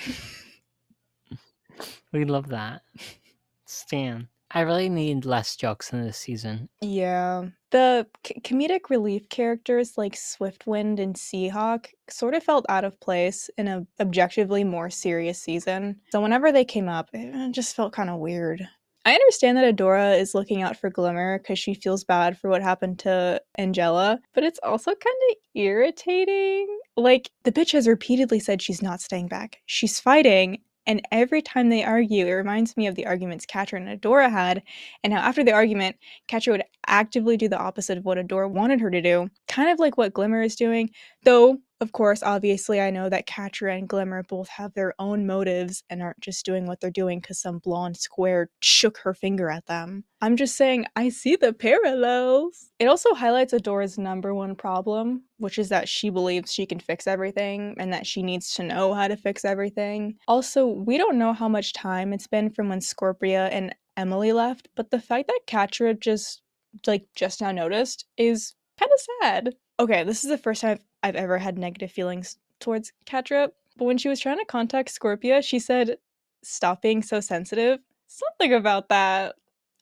[2.12, 2.82] We love that.
[3.66, 4.28] Stan.
[4.52, 6.68] I really need less jokes in this season.
[6.80, 7.46] Yeah.
[7.72, 13.50] The c- comedic relief characters like Swiftwind and Seahawk sort of felt out of place
[13.58, 16.00] in a objectively more serious season.
[16.12, 18.66] So whenever they came up, it just felt kind of weird.
[19.04, 22.60] I understand that Adora is looking out for Glimmer because she feels bad for what
[22.60, 26.66] happened to Angela, but it's also kind of irritating.
[26.96, 29.58] Like, the bitch has repeatedly said she's not staying back.
[29.66, 34.00] She's fighting, and every time they argue, it reminds me of the arguments Catra and
[34.00, 34.62] Adora had,
[35.04, 35.96] and how after the argument,
[36.28, 39.78] Catra would actively do the opposite of what Adora wanted her to do, kind of
[39.78, 40.90] like what Glimmer is doing.
[41.24, 45.82] Though, of course, obviously, I know that Catra and Glimmer both have their own motives
[45.90, 49.66] and aren't just doing what they're doing because some blonde square shook her finger at
[49.66, 50.04] them.
[50.22, 52.70] I'm just saying, I see the parallels.
[52.78, 57.06] It also highlights Adora's number one problem, which is that she believes she can fix
[57.06, 60.16] everything and that she needs to know how to fix everything.
[60.26, 64.68] Also, we don't know how much time it's been from when Scorpia and Emily left,
[64.76, 66.42] but the fact that Catra just
[66.86, 69.54] like just now noticed is kind of sad.
[69.78, 73.84] Okay, this is the first time I've, I've ever had negative feelings towards Catra, but
[73.84, 75.98] when she was trying to contact Scorpia, she said,
[76.42, 79.34] "Stop being so sensitive." Something about that.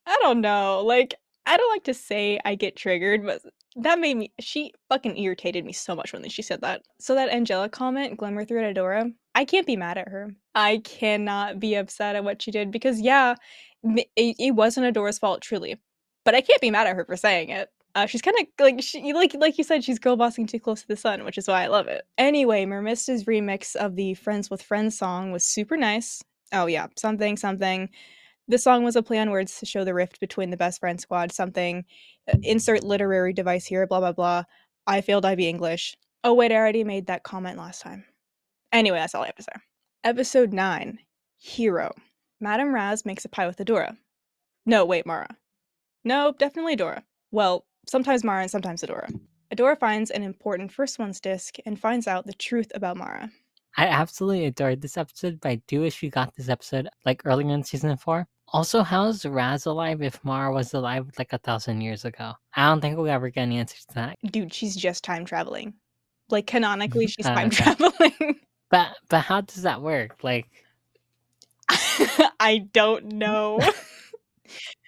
[0.06, 0.82] I don't know.
[0.84, 1.14] Like,
[1.46, 3.42] I don't like to say I get triggered, but
[3.76, 4.32] that made me.
[4.40, 6.82] She fucking irritated me so much when she said that.
[6.98, 10.34] So that Angela comment, Glimmer threw at Adora, I can't be mad at her.
[10.54, 13.36] I cannot be upset at what she did because yeah,
[13.84, 15.76] it, it wasn't Adora's fault, truly,
[16.24, 17.70] but I can't be mad at her for saying it.
[17.94, 20.82] Uh, she's kind of like she like like you said, she's girl bossing too close
[20.82, 22.04] to the sun, which is why I love it.
[22.18, 26.22] Anyway, Mermista's remix of the Friends with Friends song was super nice.
[26.52, 27.88] Oh yeah, something something.
[28.48, 31.00] The song was a play on words to show the rift between the best friend
[31.00, 31.30] squad.
[31.32, 31.84] Something.
[32.32, 33.86] Uh, insert literary device here.
[33.86, 34.44] Blah blah blah.
[34.86, 35.96] I failed IB English.
[36.24, 38.04] Oh wait, I already made that comment last time.
[38.72, 39.52] Anyway, that's all I have to say.
[40.02, 40.98] Episode nine.
[41.38, 41.94] Hero.
[42.40, 43.96] Madame Raz makes a pie with Adora.
[44.66, 45.28] No, wait, Mara.
[46.04, 47.04] No, definitely Dora.
[47.30, 49.12] Well, sometimes Mara and sometimes Adora.
[49.52, 53.30] Adora finds an important First One's disc and finds out the truth about Mara.
[53.76, 57.48] I absolutely adored this episode, but I do wish we got this episode like earlier
[57.48, 58.26] in season four.
[58.48, 62.34] Also, how's Raz alive if Mara was alive like a thousand years ago?
[62.54, 64.16] I don't think we'll ever get an answer to that.
[64.30, 65.74] Dude, she's just time traveling.
[66.30, 68.40] Like canonically, she's time traveling.
[68.70, 70.24] But but how does that work?
[70.24, 70.48] Like,
[71.68, 73.60] I don't know.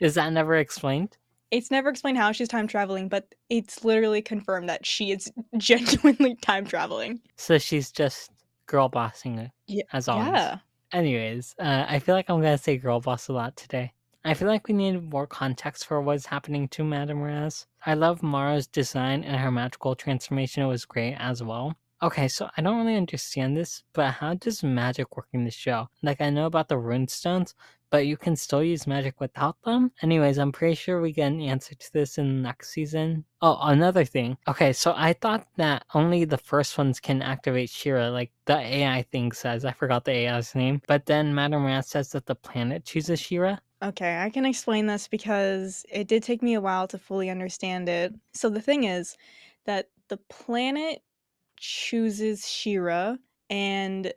[0.01, 1.17] is that never explained?
[1.57, 6.35] It's never explained how she's time traveling, but it's literally confirmed that she is genuinely
[6.37, 7.21] time traveling.
[7.37, 8.31] So she's just
[8.67, 9.85] girl bossing it Yeah.
[9.93, 10.29] as always.
[10.29, 10.59] Yeah.
[10.93, 13.93] Anyways, uh, I feel like I'm gonna say girl boss a lot today.
[14.25, 17.67] I feel like we need more context for what's happening to Madame Raz.
[17.87, 21.75] I love Mara's design and her magical transformation it was great as well.
[22.03, 25.89] Okay, so I don't really understand this, but how does magic work in the show?
[26.03, 27.55] Like I know about the rune stones,
[27.91, 29.93] but you can still use magic without them?
[30.03, 33.25] Anyways, I'm pretty sure we get an answer to this in the next season.
[33.41, 34.37] Oh, another thing.
[34.47, 39.03] Okay, so I thought that only the first ones can activate She-Ra, like the AI
[39.03, 39.65] thing says.
[39.65, 40.83] I forgot the AI's name.
[40.87, 43.59] But then Madame Raz says that the planet chooses She-Ra.
[43.83, 47.89] Okay, I can explain this because it did take me a while to fully understand
[47.89, 48.15] it.
[48.33, 49.17] So the thing is
[49.67, 51.03] that the planet
[51.57, 53.17] chooses She-Ra,
[53.51, 54.13] and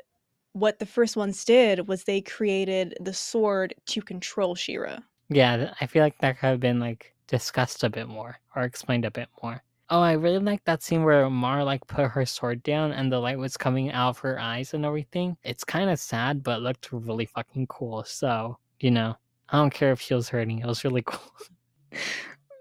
[0.54, 4.99] what the first ones did was they created the sword to control She-Ra.
[5.30, 9.06] Yeah, I feel like that could have been like discussed a bit more or explained
[9.06, 9.63] a bit more.
[9.91, 13.19] Oh, I really like that scene where Mara like put her sword down and the
[13.19, 15.38] light was coming out of her eyes and everything.
[15.43, 18.04] It's kind of sad, but looked really fucking cool.
[18.04, 19.15] So, you know,
[19.49, 20.60] I don't care if she was hurting.
[20.60, 21.32] It was really cool.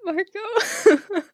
[0.04, 1.22] Marco.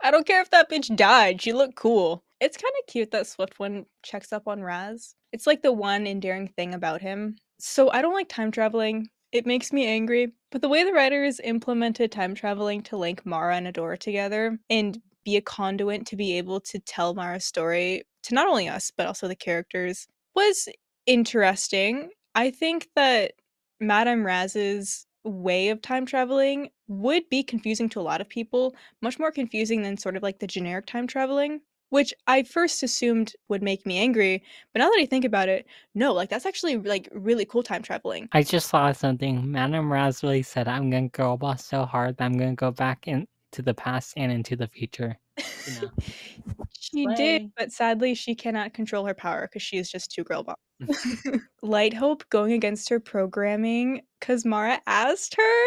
[0.00, 1.40] I don't care if that bitch died.
[1.40, 2.24] She looked cool.
[2.40, 5.14] It's kind of cute that Swiftwind checks up on Raz.
[5.32, 7.36] It's like the one endearing thing about him.
[7.58, 9.08] So I don't like time traveling.
[9.32, 10.32] It makes me angry.
[10.50, 15.00] But the way the writers implemented time traveling to link Mara and Adora together and
[15.24, 19.06] be a conduit to be able to tell Mara's story to not only us, but
[19.06, 20.68] also the characters was
[21.06, 22.10] interesting.
[22.34, 23.32] I think that
[23.80, 29.18] Madame Raz's way of time traveling would be confusing to a lot of people, much
[29.18, 31.60] more confusing than sort of like the generic time traveling.
[31.90, 35.66] Which I first assumed would make me angry, but now that I think about it,
[35.94, 38.28] no, like that's actually like really cool time traveling.
[38.32, 39.50] I just saw something.
[39.50, 43.28] Madame Raspberry said, I'm gonna girl boss so hard that I'm gonna go back into
[43.56, 45.18] the past and into the future.
[45.38, 45.90] You know.
[46.78, 47.14] she Slay.
[47.14, 50.56] did, but sadly she cannot control her power because she is just too girl boss.
[51.62, 55.66] Light Hope going against her programming because Mara asked her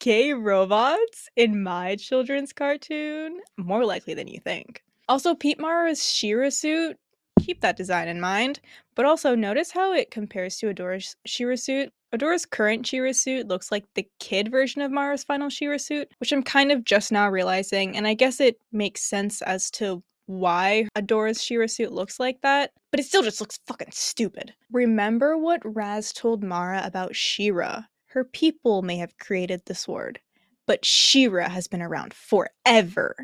[0.00, 3.40] gay robots in my children's cartoon?
[3.56, 4.82] More likely than you think.
[5.08, 6.96] Also, Pete Mara's She-Ra suit,
[7.40, 8.60] keep that design in mind,
[8.94, 11.90] but also notice how it compares to Adora's She-Ra suit.
[12.12, 16.32] Adora's current She-Ra suit looks like the kid version of Mara's final She-Ra suit, which
[16.32, 20.88] I'm kind of just now realizing, and I guess it makes sense as to why
[20.94, 24.52] Adora's She-Ra suit looks like that, but it still just looks fucking stupid.
[24.72, 27.84] Remember what Raz told Mara about She-Ra?
[28.08, 30.20] Her people may have created the sword,
[30.66, 33.16] but She-Ra has been around forever.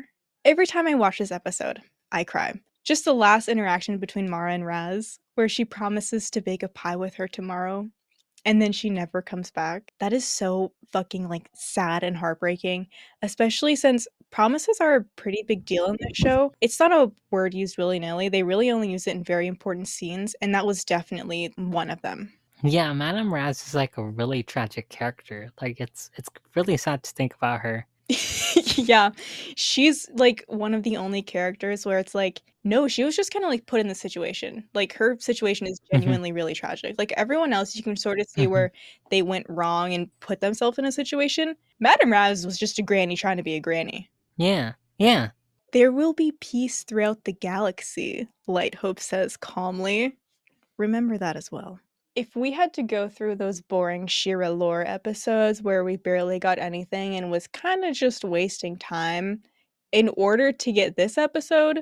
[0.45, 1.81] Every time I watch this episode,
[2.11, 2.53] I cry.
[2.83, 6.95] Just the last interaction between Mara and Raz, where she promises to bake a pie
[6.95, 7.89] with her tomorrow,
[8.45, 9.91] and then she never comes back.
[9.99, 12.85] That is so fucking like sad and heartbreaking,
[13.23, 16.53] especially since promises are a pretty big deal in this show.
[16.61, 19.87] It's not a word used willy nilly, they really only use it in very important
[19.87, 22.31] scenes, and that was definitely one of them.
[22.61, 25.51] Yeah, Madame Raz is like a really tragic character.
[25.59, 27.87] Like it's it's really sad to think about her.
[28.87, 29.11] yeah,
[29.55, 33.45] she's like one of the only characters where it's like, no, she was just kind
[33.45, 34.67] of like put in the situation.
[34.73, 35.93] Like her situation is Mhm.
[35.93, 36.95] genuinely really tragic.
[36.97, 38.49] Like everyone else, you can sort of see Mhm.
[38.49, 38.71] where
[39.11, 41.55] they went wrong and put themselves in a situation.
[41.79, 44.09] Madame Raz was just a granny trying to be a granny.
[44.37, 45.31] Yeah, yeah.
[45.73, 50.17] There will be peace throughout the galaxy, Light Hope says calmly.
[50.77, 51.79] Remember that as well.
[52.15, 56.59] If we had to go through those boring She-Ra lore episodes where we barely got
[56.59, 59.41] anything and was kind of just wasting time,
[59.91, 61.81] in order to get this episode,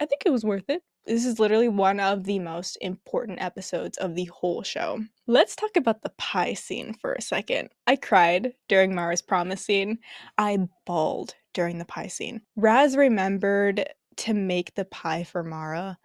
[0.00, 0.82] I think it was worth it.
[1.06, 5.00] This is literally one of the most important episodes of the whole show.
[5.26, 7.68] Let's talk about the pie scene for a second.
[7.86, 9.98] I cried during Mara's promise scene.
[10.38, 12.40] I bawled during the pie scene.
[12.56, 15.98] Raz remembered to make the pie for Mara.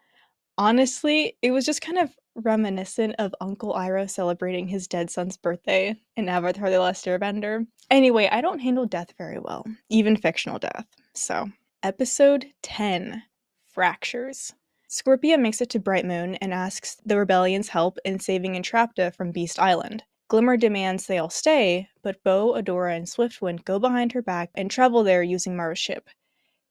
[0.58, 5.96] Honestly, it was just kind of reminiscent of Uncle Iroh celebrating his dead son's birthday
[6.16, 7.66] in Avatar The Last Airbender.
[7.90, 10.86] Anyway, I don't handle death very well, even fictional death.
[11.14, 11.50] So,
[11.84, 13.24] episode 10
[13.68, 14.54] Fractures.
[14.90, 19.32] Scorpia makes it to Bright Moon and asks the rebellion's help in saving Entrapta from
[19.32, 20.04] Beast Island.
[20.30, 24.70] Glimmer demands they all stay, but Bow, Adora, and Swiftwind go behind her back and
[24.70, 26.10] travel there using Mara's ship.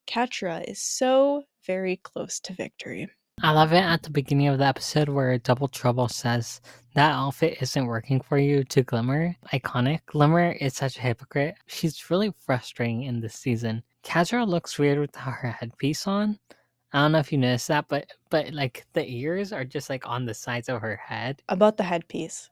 [0.07, 3.09] Catra is so very close to victory.
[3.41, 6.59] I love it at the beginning of the episode where Double Trouble says
[6.93, 9.33] that outfit isn't working for you to Glimmer.
[9.53, 10.01] Iconic.
[10.07, 11.55] Glimmer is such a hypocrite.
[11.67, 13.81] She's really frustrating in this season.
[14.03, 16.37] Catra looks weird with her headpiece on.
[16.91, 20.05] I don't know if you noticed that, but but like the ears are just like
[20.05, 21.41] on the sides of her head.
[21.47, 22.49] About the headpiece.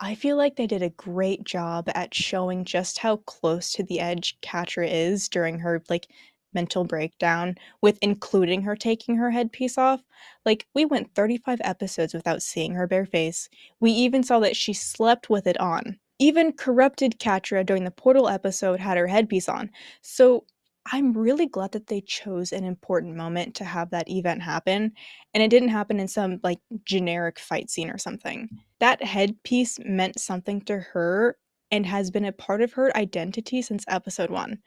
[0.00, 4.00] I feel like they did a great job at showing just how close to the
[4.00, 6.08] edge Catra is during her like
[6.54, 10.02] mental breakdown with including her taking her headpiece off.
[10.44, 13.48] Like we went 35 episodes without seeing her bare face.
[13.80, 15.98] We even saw that she slept with it on.
[16.18, 19.70] Even corrupted Catra during the portal episode had her headpiece on.
[20.02, 20.44] So
[20.90, 24.92] I'm really glad that they chose an important moment to have that event happen
[25.32, 28.48] and it didn't happen in some like generic fight scene or something.
[28.80, 31.36] That headpiece meant something to her
[31.70, 34.58] and has been a part of her identity since episode 1.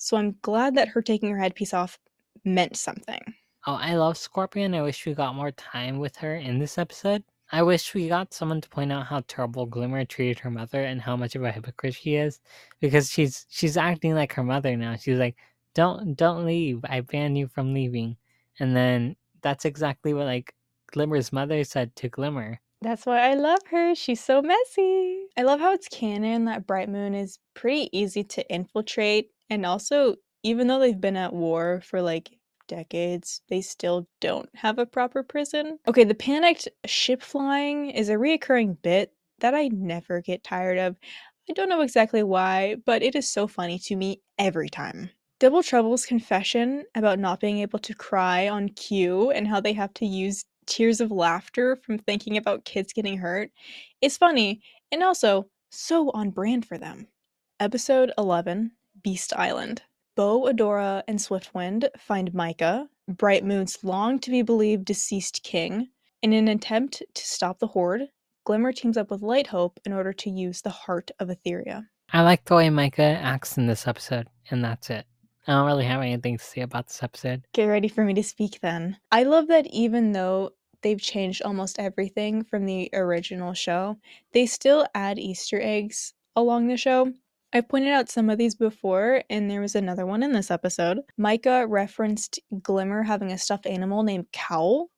[0.00, 1.98] So I'm glad that her taking her headpiece off
[2.42, 3.20] meant something.
[3.66, 4.74] Oh, I love Scorpia.
[4.74, 7.22] I wish we got more time with her in this episode.
[7.52, 11.02] I wish we got someone to point out how terrible Glimmer treated her mother and
[11.02, 12.40] how much of a hypocrite she is,
[12.80, 14.96] because she's she's acting like her mother now.
[14.96, 15.36] She's like,
[15.74, 16.80] "Don't don't leave.
[16.84, 18.16] I ban you from leaving,"
[18.58, 20.54] and then that's exactly what like
[20.92, 22.58] Glimmer's mother said to Glimmer.
[22.80, 23.94] That's why I love her.
[23.94, 25.24] She's so messy.
[25.36, 29.30] I love how it's canon that Bright Moon is pretty easy to infiltrate.
[29.50, 32.30] And also, even though they've been at war for like
[32.68, 35.78] decades, they still don't have a proper prison.
[35.88, 40.96] Okay, the panicked ship flying is a reoccurring bit that I never get tired of.
[41.48, 45.10] I don't know exactly why, but it is so funny to me every time.
[45.40, 49.92] Double Trouble's confession about not being able to cry on cue and how they have
[49.94, 53.50] to use tears of laughter from thinking about kids getting hurt
[54.00, 54.60] is funny
[54.92, 57.08] and also so on brand for them.
[57.58, 58.70] Episode 11
[59.02, 59.82] Beast Island.
[60.16, 65.88] Bow, Adora, and Swiftwind find Micah, Bright Moon's long to be believed deceased king.
[66.22, 68.08] In an attempt to stop the Horde,
[68.44, 71.86] Glimmer teams up with Light Hope in order to use the heart of Etheria.
[72.12, 75.06] I like the way Micah acts in this episode, and that's it.
[75.46, 77.42] I don't really have anything to say about this episode.
[77.52, 78.98] Get ready for me to speak then.
[79.10, 80.50] I love that even though
[80.82, 83.96] they've changed almost everything from the original show,
[84.32, 87.12] they still add Easter eggs along the show.
[87.52, 91.00] I pointed out some of these before, and there was another one in this episode.
[91.16, 94.88] Micah referenced Glimmer having a stuffed animal named Kowl,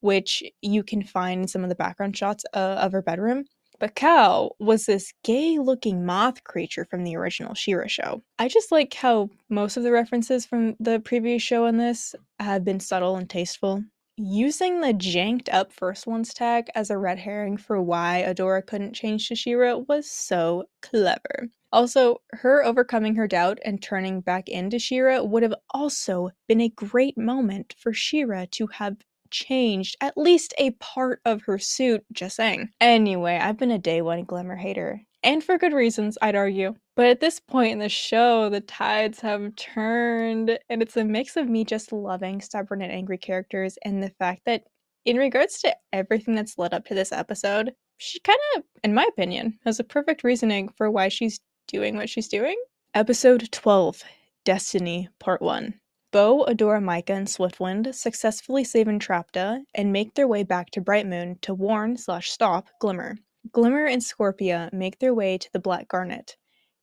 [0.00, 3.44] which you can find in some of the background shots uh, of her bedroom.
[3.78, 8.22] But Kowl was this gay looking moth creature from the original She-Ra show.
[8.38, 12.64] I just like how most of the references from the previous show in this have
[12.64, 13.84] been subtle and tasteful.
[14.20, 18.92] Using the janked up first ones tag as a red herring for why Adora couldn't
[18.92, 21.48] change to She-Ra was so clever.
[21.70, 26.68] Also, her overcoming her doubt and turning back into She-Ra would have also been a
[26.68, 28.96] great moment for She-Ra to have
[29.30, 32.70] changed at least a part of her suit, just saying.
[32.80, 35.00] Anyway, I've been a day one Glimmer hater.
[35.22, 36.74] And for good reasons, I'd argue.
[36.98, 41.36] But at this point in the show, the tides have turned, and it's a mix
[41.36, 44.64] of me just loving stubborn and angry characters and the fact that,
[45.04, 49.04] in regards to everything that's led up to this episode, she kind of, in my
[49.04, 51.38] opinion, has a perfect reasoning for why she's
[51.68, 52.56] doing what she's doing.
[52.94, 54.02] Episode 12
[54.44, 55.74] Destiny, Part 1.
[56.10, 61.40] Bow, Adora, Micah, and Swiftwind successfully save Entrapta and make their way back to Brightmoon
[61.42, 63.18] to warn slash stop Glimmer.
[63.52, 66.36] Glimmer and Scorpia make their way to the Black Garnet.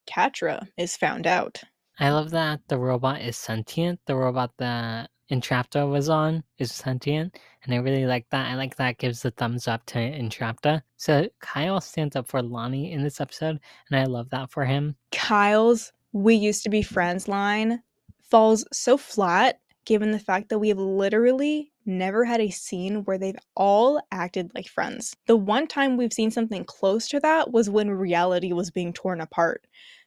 [0.06, 1.62] Catra is found out.
[2.00, 4.00] I love that the robot is sentient.
[4.06, 8.48] The robot that Entrapta was on is sentient, and I really like that.
[8.48, 10.84] I like that gives the thumbs up to Entrapta.
[10.98, 14.96] So Kyle stands up for Lonnie in this episode, and I love that for him.
[15.12, 17.82] Kyle's "We used to be friends" line
[18.22, 23.18] falls so flat given the fact that we have literally never had a scene where
[23.18, 25.16] they've all acted like friends.
[25.28, 29.22] The one time we've seen something close to that was when reality was being torn
[29.22, 29.66] apart.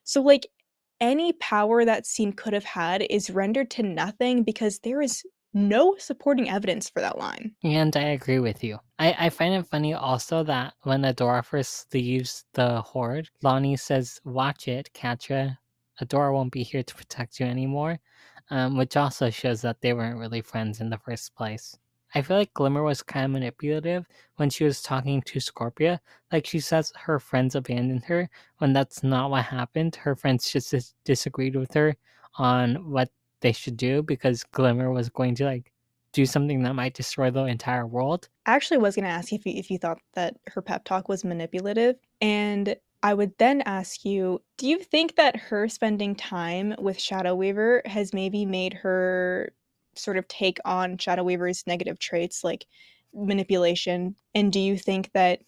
[0.08, 0.46] So, like,
[1.02, 5.96] any power that scene could have had is rendered to nothing because there is no
[5.98, 7.54] supporting evidence for that line.
[7.62, 8.78] And I agree with you.
[8.98, 14.18] I, I find it funny also that when Adora first leaves the Horde, Lonnie says,
[14.24, 15.58] Watch it, Catra.
[16.02, 17.98] Adora won't be here to protect you anymore
[18.50, 21.76] um, which also shows that they weren't really friends in the first place.
[22.14, 24.06] I feel like Glimmer was kind of manipulative
[24.36, 25.98] when she was talking to Scorpia.
[26.32, 29.96] Like she says her friends abandoned her when that's not what happened.
[29.96, 31.96] Her friends just dis- disagreed with her
[32.36, 35.72] on what they should do because Glimmer was going to like
[36.12, 38.28] do something that might destroy the entire world.
[38.46, 40.84] I actually was going to ask you if you, if you thought that her pep
[40.84, 41.96] talk was manipulative.
[42.20, 47.34] And I would then ask you, do you think that her spending time with Shadow
[47.34, 49.52] Weaver has maybe made her
[49.98, 52.66] sort of take on Shadow Weaver's negative traits like
[53.14, 54.14] manipulation?
[54.34, 55.40] And do you think that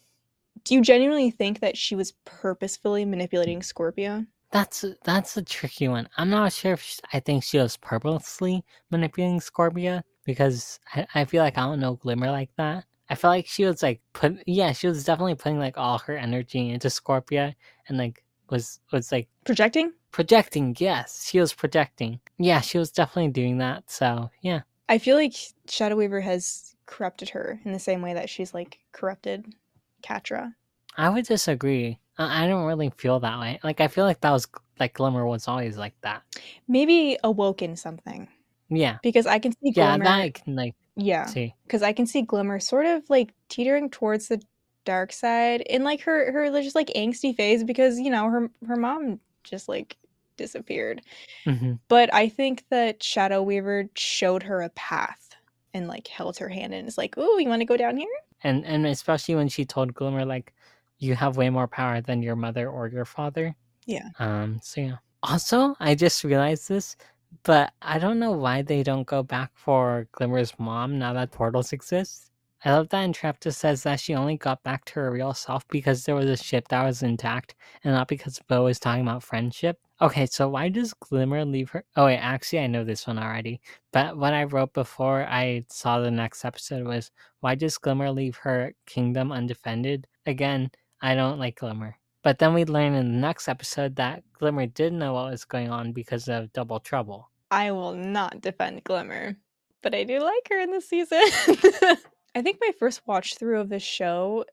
[0.65, 4.27] do you genuinely think that she was purposefully manipulating Scorpia?
[4.53, 6.09] That's a, that's a tricky one.
[6.17, 11.25] I'm not sure if she, I think she was purposely manipulating Scorpia because I, I
[11.25, 12.85] feel like I don't know Glimmer like that.
[13.09, 16.17] I feel like she was like put yeah, she was definitely putting like all her
[16.17, 17.55] energy into Scorpia
[17.89, 19.93] and like was was like projecting?
[20.13, 21.29] Projecting, yes.
[21.29, 22.21] She was projecting.
[22.39, 23.91] Yeah, she was definitely doing that.
[23.91, 24.61] So yeah.
[24.89, 25.35] I feel like
[25.69, 29.55] Shadow Weaver has corrupted her in the same way that she's like corrupted
[30.03, 30.55] Catra.
[30.97, 31.99] I would disagree.
[32.19, 33.61] I don't really feel that way.
[33.63, 34.49] Like I feel like that was
[34.79, 36.23] like Glimmer was always like that.
[36.69, 38.29] Maybe awoken something.
[38.69, 38.99] Yeah.
[39.03, 40.05] Because I can see Glimmer.
[40.05, 41.27] Yeah, that can like yeah.
[41.27, 41.55] See.
[41.67, 44.43] Because I can see Glimmer sort of like teetering towards the
[44.85, 48.77] dark side in like her her just like angsty phase because you know her her
[48.77, 49.97] mom just like
[50.41, 51.03] disappeared.
[51.47, 51.75] Mm-hmm.
[51.89, 55.37] But I think that Shadow Weaver showed her a path
[55.75, 58.09] and like held her hand and is like, "Ooh, you want to go down here?"
[58.43, 60.53] And and especially when she told Glimmer like,
[60.99, 63.55] "You have way more power than your mother or your father."
[63.87, 64.09] Yeah.
[64.19, 64.61] Um.
[64.63, 64.97] So yeah.
[65.23, 66.97] Also, I just realized this.
[67.45, 71.73] But I don't know why they don't go back for Glimmer's mom now that portals
[71.73, 72.31] exist.
[72.63, 76.05] I love that Entrapta says that she only got back to her real self because
[76.05, 79.79] there was a ship that was intact and not because Bow was talking about friendship.
[80.03, 81.85] Okay, so why does Glimmer leave her?
[81.97, 83.61] Oh, wait, actually, I know this one already.
[83.93, 88.37] But what I wrote before I saw the next episode was why does Glimmer leave
[88.37, 90.07] her kingdom undefended?
[90.27, 91.97] Again, I don't like Glimmer.
[92.23, 95.71] But then we learn in the next episode that Glimmer did know what was going
[95.71, 97.31] on because of Double Trouble.
[97.51, 99.37] I will not defend Glimmer,
[99.83, 101.23] but I do like her in this season.
[102.35, 104.45] I think my first watch through of this show,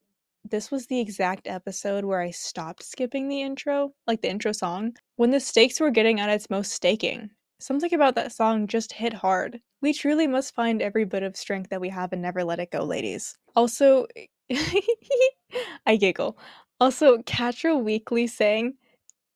[0.49, 4.95] this was the exact episode where I stopped skipping the intro, like the intro song,
[5.17, 7.29] when the stakes were getting at its most staking.
[7.59, 9.59] Something about that song just hit hard.
[9.81, 12.71] We truly must find every bit of strength that we have and never let it
[12.71, 13.37] go, ladies.
[13.55, 14.07] Also,
[15.85, 16.37] I giggle.
[16.79, 18.75] Also, Catra Weekly saying,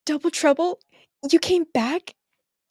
[0.06, 0.80] Double Trouble,
[1.30, 2.14] you came back?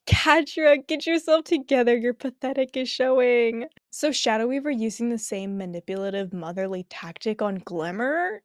[0.06, 1.96] Catra, get yourself together.
[1.96, 3.66] Your pathetic is showing.
[3.90, 8.42] So Shadow Weaver using the same manipulative motherly tactic on Glimmer?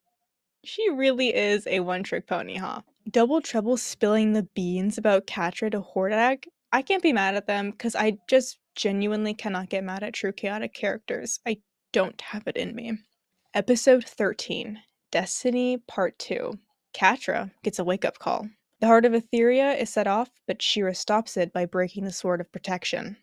[0.63, 2.81] She really is a one-trick pony, huh?
[3.09, 6.45] Double Trouble spilling the beans about Catra to Hordak?
[6.71, 10.33] I can't be mad at them because I just genuinely cannot get mad at true
[10.33, 11.39] chaotic characters.
[11.45, 11.57] I
[11.93, 12.99] don't have it in me.
[13.53, 14.79] Episode 13
[15.09, 16.59] Destiny Part 2
[16.93, 18.47] Catra gets a wake up call.
[18.79, 22.41] The heart of Etheria is set off, but She-Ra stops it by breaking the Sword
[22.41, 23.17] of Protection.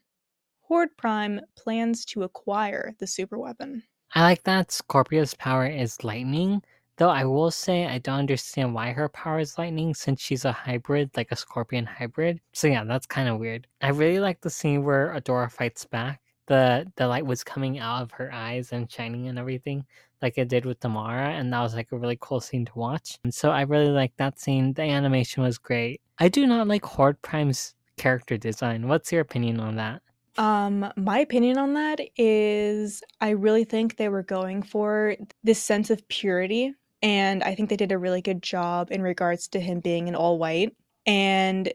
[0.62, 3.82] Horde Prime plans to acquire the superweapon.
[4.14, 6.62] I like that Scorpia's power is lightning,
[6.96, 10.50] though I will say I don't understand why her power is lightning since she's a
[10.50, 12.40] hybrid, like a scorpion hybrid.
[12.52, 13.68] So yeah, that's kind of weird.
[13.80, 16.20] I really like the scene where Adora fights back.
[16.46, 19.86] The the light was coming out of her eyes and shining and everything,
[20.24, 23.18] like it did with Tamara, and that was like a really cool scene to watch.
[23.22, 24.72] And so I really liked that scene.
[24.72, 26.00] The animation was great.
[26.18, 28.88] I do not like Horde Prime's character design.
[28.88, 30.02] What's your opinion on that?
[30.36, 35.14] Um, my opinion on that is I really think they were going for
[35.44, 39.46] this sense of purity and I think they did a really good job in regards
[39.48, 40.74] to him being an all white.
[41.06, 41.72] And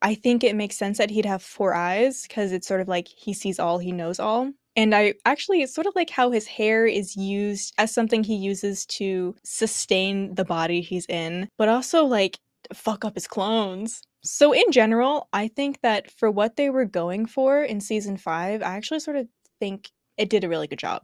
[0.00, 3.08] I think it makes sense that he'd have four eyes because it's sort of like
[3.08, 4.52] he sees all, he knows all.
[4.78, 8.36] And I actually, it's sort of like how his hair is used as something he
[8.36, 12.38] uses to sustain the body he's in, but also like
[12.72, 14.02] fuck up his clones.
[14.22, 18.62] So, in general, I think that for what they were going for in season five,
[18.62, 19.26] I actually sort of
[19.58, 21.02] think it did a really good job.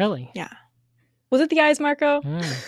[0.00, 0.28] Really?
[0.34, 0.52] Yeah.
[1.30, 2.22] Was it the eyes, Marco?
[2.22, 2.66] Mm.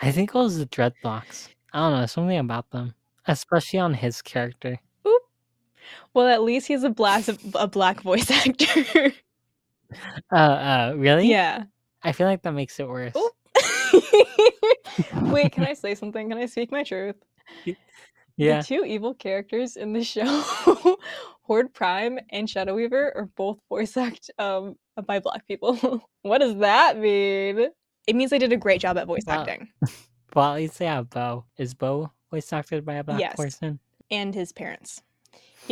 [0.00, 1.48] I think it was the dreadlocks.
[1.72, 2.94] I don't know, something about them,
[3.26, 4.78] especially on his character.
[5.08, 5.22] Oop.
[6.14, 7.24] Well, at least he's a black
[7.56, 9.12] a black voice actor.
[10.32, 11.28] uh, uh, really?
[11.28, 11.64] Yeah.
[12.02, 13.14] I feel like that makes it worse.
[15.30, 16.28] Wait, can I say something?
[16.28, 17.16] Can I speak my truth?
[18.36, 18.58] Yeah.
[18.60, 20.24] The two evil characters in the show,
[21.42, 24.76] Horde Prime and Shadow Weaver, are both voice acted um,
[25.06, 26.02] by black people.
[26.22, 27.68] what does that mean?
[28.06, 29.40] It means they did a great job at voice Wow.
[29.42, 29.68] acting.
[30.34, 31.44] Well, at least they have Bow.
[31.58, 33.36] Is Bow voice acted by a black Yes.
[33.36, 33.78] person?
[34.10, 35.02] and his parents.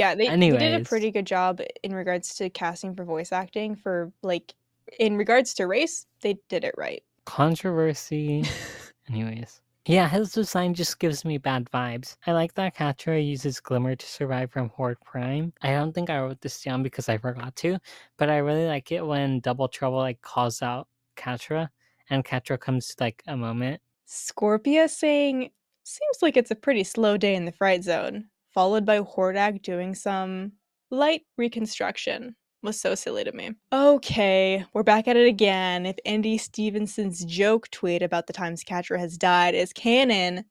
[0.00, 0.88] Yeah, they, they did a Anyways.
[0.88, 3.76] pretty good job in regards to casting for voice acting.
[3.76, 4.54] For like,
[4.98, 7.02] in regards to race, they did it right.
[7.26, 8.42] Controversy.
[9.10, 9.60] Anyways.
[9.84, 12.16] Yeah, his design just gives me bad vibes.
[12.26, 15.52] I like that Catra uses Glimmer to survive from Horde Prime.
[15.60, 17.78] I don't think I wrote this down because I forgot to,
[18.16, 20.88] but I really like it when Double Trouble like calls out
[21.18, 21.68] Catra
[22.08, 23.82] and Catra comes to like a moment.
[24.08, 25.50] Scorpia saying,
[25.82, 29.94] "Seems like it's a pretty slow day in the fright zone," followed by Hordak doing
[29.94, 30.52] some
[30.90, 32.36] light reconstruction.
[32.62, 33.52] Was so silly to me.
[33.72, 35.86] Okay, we're back at it again.
[35.86, 40.44] If ND Stevenson's joke tweet about the times Catra has died is canon,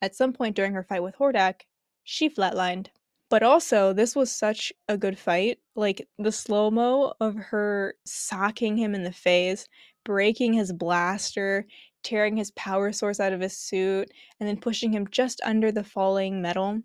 [0.00, 1.60] at some point during her fight with Hordak,
[2.04, 2.86] she flatlined.
[3.28, 5.58] But also, this was such a good fight.
[5.76, 9.66] Like the slow mo of her socking him in the face,
[10.04, 11.66] breaking his blaster,
[12.02, 15.84] tearing his power source out of his suit, and then pushing him just under the
[15.84, 16.80] falling metal.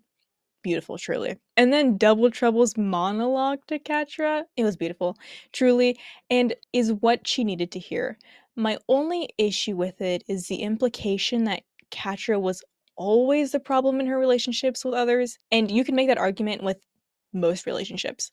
[0.62, 1.38] Beautiful, truly.
[1.56, 5.16] And then Double Trouble's monologue to Catra, it was beautiful,
[5.52, 5.98] truly,
[6.30, 8.18] and is what she needed to hear.
[8.56, 12.62] My only issue with it is the implication that Catra was
[12.96, 15.38] always the problem in her relationships with others.
[15.52, 16.78] And you can make that argument with
[17.32, 18.30] most relationships.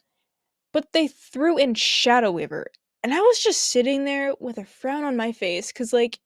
[0.73, 2.67] But they threw in Shadow Weaver.
[3.03, 6.19] And I was just sitting there with a frown on my face because, like,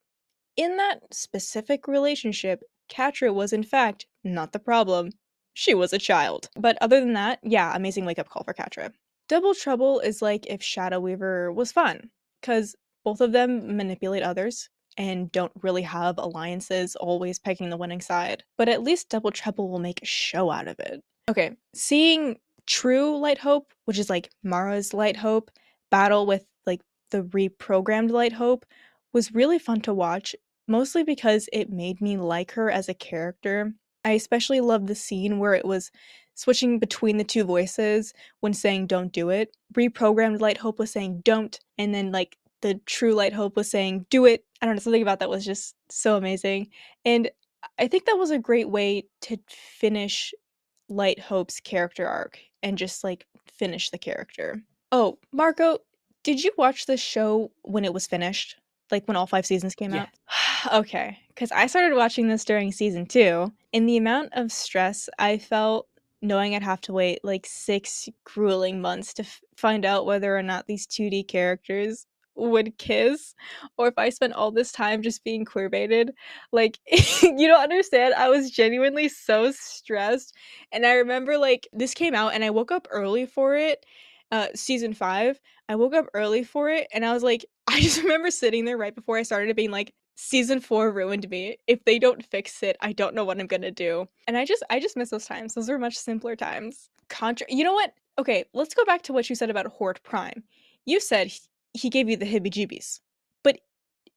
[0.58, 5.12] in that specific relationship, Catra was in fact not the problem.
[5.60, 6.50] She was a child.
[6.56, 8.94] But other than that, yeah, amazing wake up call for Catra.
[9.28, 14.70] Double Trouble is like if Shadow Weaver was fun, because both of them manipulate others
[14.98, 18.46] and don't really have alliances always picking the winning side.
[18.58, 21.04] But at least Double Trouble will make a show out of it.
[21.30, 25.52] Okay, seeing True Light Hope, which is like Mara's Light Hope,
[25.92, 26.80] battle with like
[27.12, 28.66] the reprogrammed Light Hope
[29.12, 30.38] was really fun to watch,
[30.70, 33.74] mostly because it made me like her as a character.
[34.06, 35.92] I especially love the scene where it was
[36.36, 39.56] switching between the two voices when saying don't do it.
[39.76, 44.06] Reprogrammed Light Hope was saying don't, and then like the true Light Hope was saying
[44.10, 44.46] do it.
[44.62, 46.70] I don't know, something about that was just so amazing.
[47.06, 47.30] And
[47.78, 50.34] I think that was a great way to finish
[50.88, 54.62] Light Hope's character arc and just like finish the character.
[54.92, 55.80] Oh, Marco,
[56.24, 58.56] did you watch this show when it was finished?
[58.92, 60.04] Like when all five seasons came Yeah.
[60.04, 60.10] out?
[60.74, 65.38] okay, because I started watching this during season two, and the amount of stress I
[65.38, 65.88] felt
[66.22, 70.44] knowing I'd have to wait like six grueling months to f- find out whether or
[70.44, 72.06] not these 2D characters
[72.36, 73.36] would kiss
[73.78, 76.12] or if I spent all this time just being queer baited.
[76.52, 76.80] Like,
[77.22, 78.14] you don't understand.
[78.16, 80.36] I was genuinely so stressed.
[80.72, 83.86] And I remember, like, this came out and I woke up early for it,
[84.32, 85.40] uh, season five.
[85.70, 88.78] I woke up early for it and I was like, I just remember sitting there
[88.78, 91.58] right before I started being like, season four ruined me.
[91.66, 94.08] If they don't fix it, I don't know what I'm gonna do.
[94.28, 95.54] And I just I just miss those times.
[95.54, 96.90] Those were much simpler times.
[97.08, 97.94] Contra you know what?
[98.18, 100.44] Okay, let's go back to what you said about Horde Prime.
[100.86, 101.40] You said he,
[101.74, 103.00] he gave you the hibby jibbies.
[103.44, 103.60] But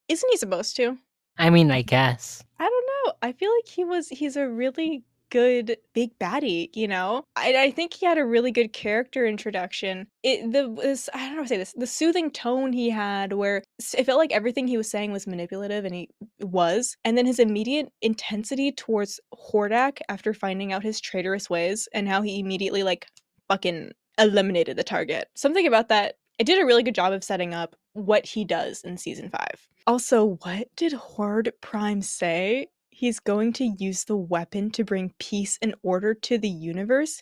[0.09, 0.98] isn't he supposed to?
[1.38, 2.42] I mean, I guess.
[2.59, 3.12] I don't know.
[3.22, 7.24] I feel like he was he's a really good big baddie, you know?
[7.37, 10.07] I, I think he had a really good character introduction.
[10.22, 11.74] It the this I don't know how to say this.
[11.74, 13.62] The soothing tone he had where
[13.97, 16.11] it felt like everything he was saying was manipulative and he
[16.41, 16.97] was.
[17.03, 22.20] And then his immediate intensity towards Hordak after finding out his traitorous ways and how
[22.20, 23.07] he immediately like
[23.49, 25.28] fucking eliminated the target.
[25.35, 28.83] Something about that it did a really good job of setting up what he does
[28.83, 29.41] in season 5.
[29.87, 32.68] Also, what did Horde Prime say?
[33.03, 37.20] He's going to use the weapon to bring peace and order to the universe?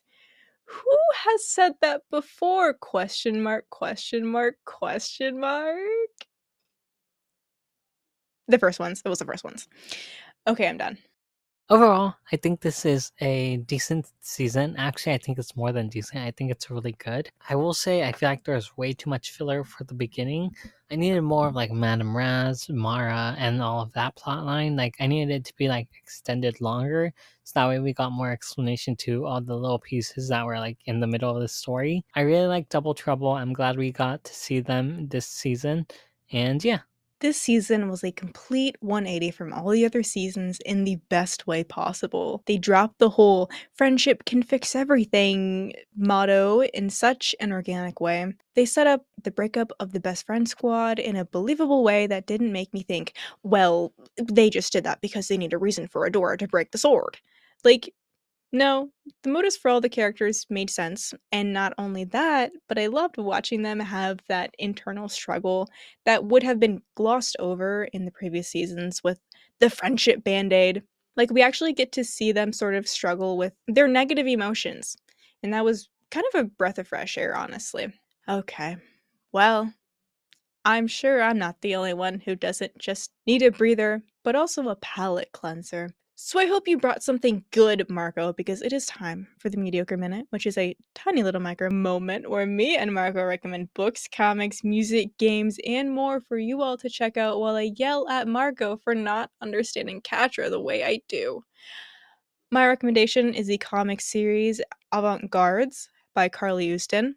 [0.66, 2.74] Who has said that before?
[2.74, 5.78] Question mark, question mark, question mark.
[8.46, 9.00] The first ones.
[9.02, 9.68] It was the first ones.
[10.46, 10.98] Okay, I'm done.
[11.70, 14.74] Overall, I think this is a decent season.
[14.76, 16.24] Actually, I think it's more than decent.
[16.24, 17.30] I think it's really good.
[17.48, 20.50] I will say I feel like there's way too much filler for the beginning.
[20.90, 24.74] I needed more of like Madame Raz, Mara, and all of that plot line.
[24.74, 27.12] Like I needed it to be like extended longer.
[27.44, 30.78] So that way we got more explanation to all the little pieces that were like
[30.86, 32.04] in the middle of the story.
[32.16, 33.30] I really like Double Trouble.
[33.30, 35.86] I'm glad we got to see them this season.
[36.32, 36.80] And yeah,
[37.20, 41.62] this season was a complete 180 from all the other seasons in the best way
[41.62, 42.42] possible.
[42.46, 48.32] They dropped the whole friendship can fix everything motto in such an organic way.
[48.54, 52.26] They set up the breakup of the best friend squad in a believable way that
[52.26, 56.08] didn't make me think, well, they just did that because they need a reason for
[56.08, 57.18] Adora to break the sword.
[57.64, 57.92] Like,
[58.52, 58.90] no,
[59.22, 63.16] the motives for all the characters made sense, and not only that, but I loved
[63.16, 65.68] watching them have that internal struggle
[66.04, 69.20] that would have been glossed over in the previous seasons with
[69.60, 70.82] the friendship band aid.
[71.16, 74.96] Like, we actually get to see them sort of struggle with their negative emotions,
[75.42, 77.92] and that was kind of a breath of fresh air, honestly.
[78.28, 78.76] Okay,
[79.32, 79.72] well,
[80.64, 84.68] I'm sure I'm not the only one who doesn't just need a breather, but also
[84.68, 85.90] a palate cleanser.
[86.22, 89.96] So I hope you brought something good, Marco, because it is time for the Mediocre
[89.96, 94.62] Minute, which is a tiny little micro moment where me and Marco recommend books, comics,
[94.62, 98.76] music, games, and more for you all to check out while I yell at Marco
[98.76, 101.42] for not understanding Catra the way I do.
[102.50, 104.60] My recommendation is the comic series
[104.92, 107.14] Avant-Guards by Carly Usdin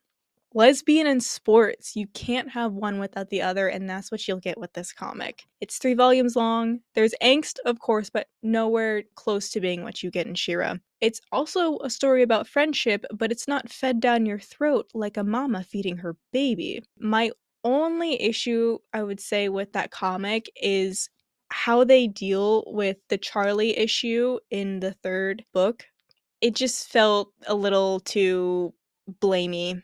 [0.53, 1.95] lesbian and sports.
[1.95, 5.43] You can't have one without the other, and that's what you'll get with this comic.
[5.61, 6.79] It's three volumes long.
[6.95, 10.75] There's angst, of course, but nowhere close to being what you get in She-Ra.
[11.01, 15.23] It's also a story about friendship, but it's not fed down your throat like a
[15.23, 16.83] mama feeding her baby.
[16.97, 17.31] My
[17.63, 21.09] only issue, I would say, with that comic is
[21.49, 25.85] how they deal with the Charlie issue in the third book.
[26.41, 28.73] It just felt a little too
[29.21, 29.81] blamey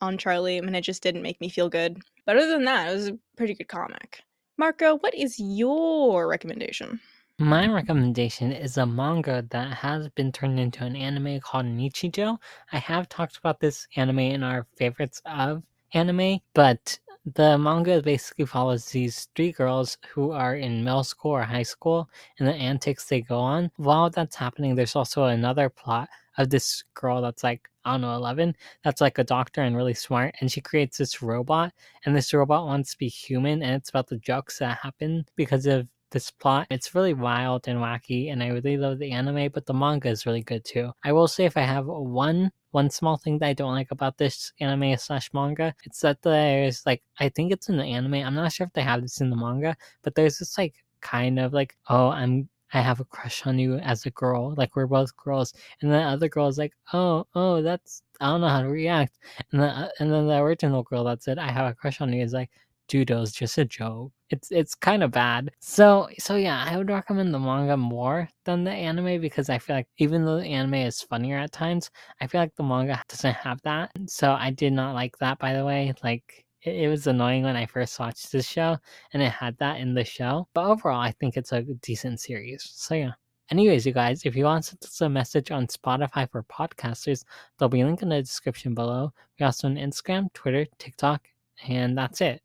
[0.00, 1.98] on Charlie, and it just didn't make me feel good.
[2.26, 4.22] But other than that, it was a pretty good comic.
[4.56, 7.00] Marco, what is your recommendation?
[7.38, 12.36] My recommendation is a manga that has been turned into an anime called Nichijou.
[12.70, 15.62] I have talked about this anime in our favorites of
[15.94, 21.42] anime, but the manga basically follows these three girls who are in middle school or
[21.42, 23.70] high school and the antics they go on.
[23.76, 26.08] While that's happening, there's also another plot
[26.40, 29.94] of this girl that's like I don't know 11 that's like a doctor and really
[29.94, 31.72] smart and she creates this robot
[32.04, 35.66] and this robot wants to be human and it's about the jokes that happen because
[35.66, 36.66] of this plot.
[36.70, 40.26] It's really wild and wacky and I really love the anime but the manga is
[40.26, 40.92] really good too.
[41.04, 44.16] I will say if I have one one small thing that I don't like about
[44.16, 48.14] this anime slash manga, it's that there's like I think it's in the anime.
[48.14, 51.38] I'm not sure if they have this in the manga, but there's this like kind
[51.38, 54.54] of like oh I'm I have a crush on you as a girl.
[54.56, 55.52] Like we're both girls.
[55.80, 59.18] And the other girl is like, oh, oh, that's I don't know how to react.
[59.52, 62.12] And then uh, and then the original girl that said I have a crush on
[62.12, 62.50] you is like,
[62.88, 64.12] "Dude, judo's just a joke.
[64.30, 65.50] It's it's kind of bad.
[65.60, 69.76] So so yeah, I would recommend the manga more than the anime because I feel
[69.76, 71.90] like even though the anime is funnier at times,
[72.20, 73.90] I feel like the manga doesn't have that.
[74.08, 75.92] So I did not like that by the way.
[76.04, 78.78] Like it, it was annoying when I first watched this show
[79.12, 80.48] and it had that in the show.
[80.54, 82.62] But overall, I think it's a decent series.
[82.74, 83.12] So yeah.
[83.50, 87.24] Anyways, you guys, if you want to send us a message on Spotify for podcasters,
[87.58, 89.12] there'll be a link in the description below.
[89.38, 91.26] We also on Instagram, Twitter, TikTok,
[91.66, 92.42] and that's it.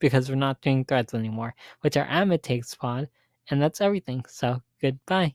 [0.00, 3.08] because we're not doing threads anymore, which are at Takes Pod,
[3.50, 4.24] and that's everything.
[4.28, 5.34] So goodbye.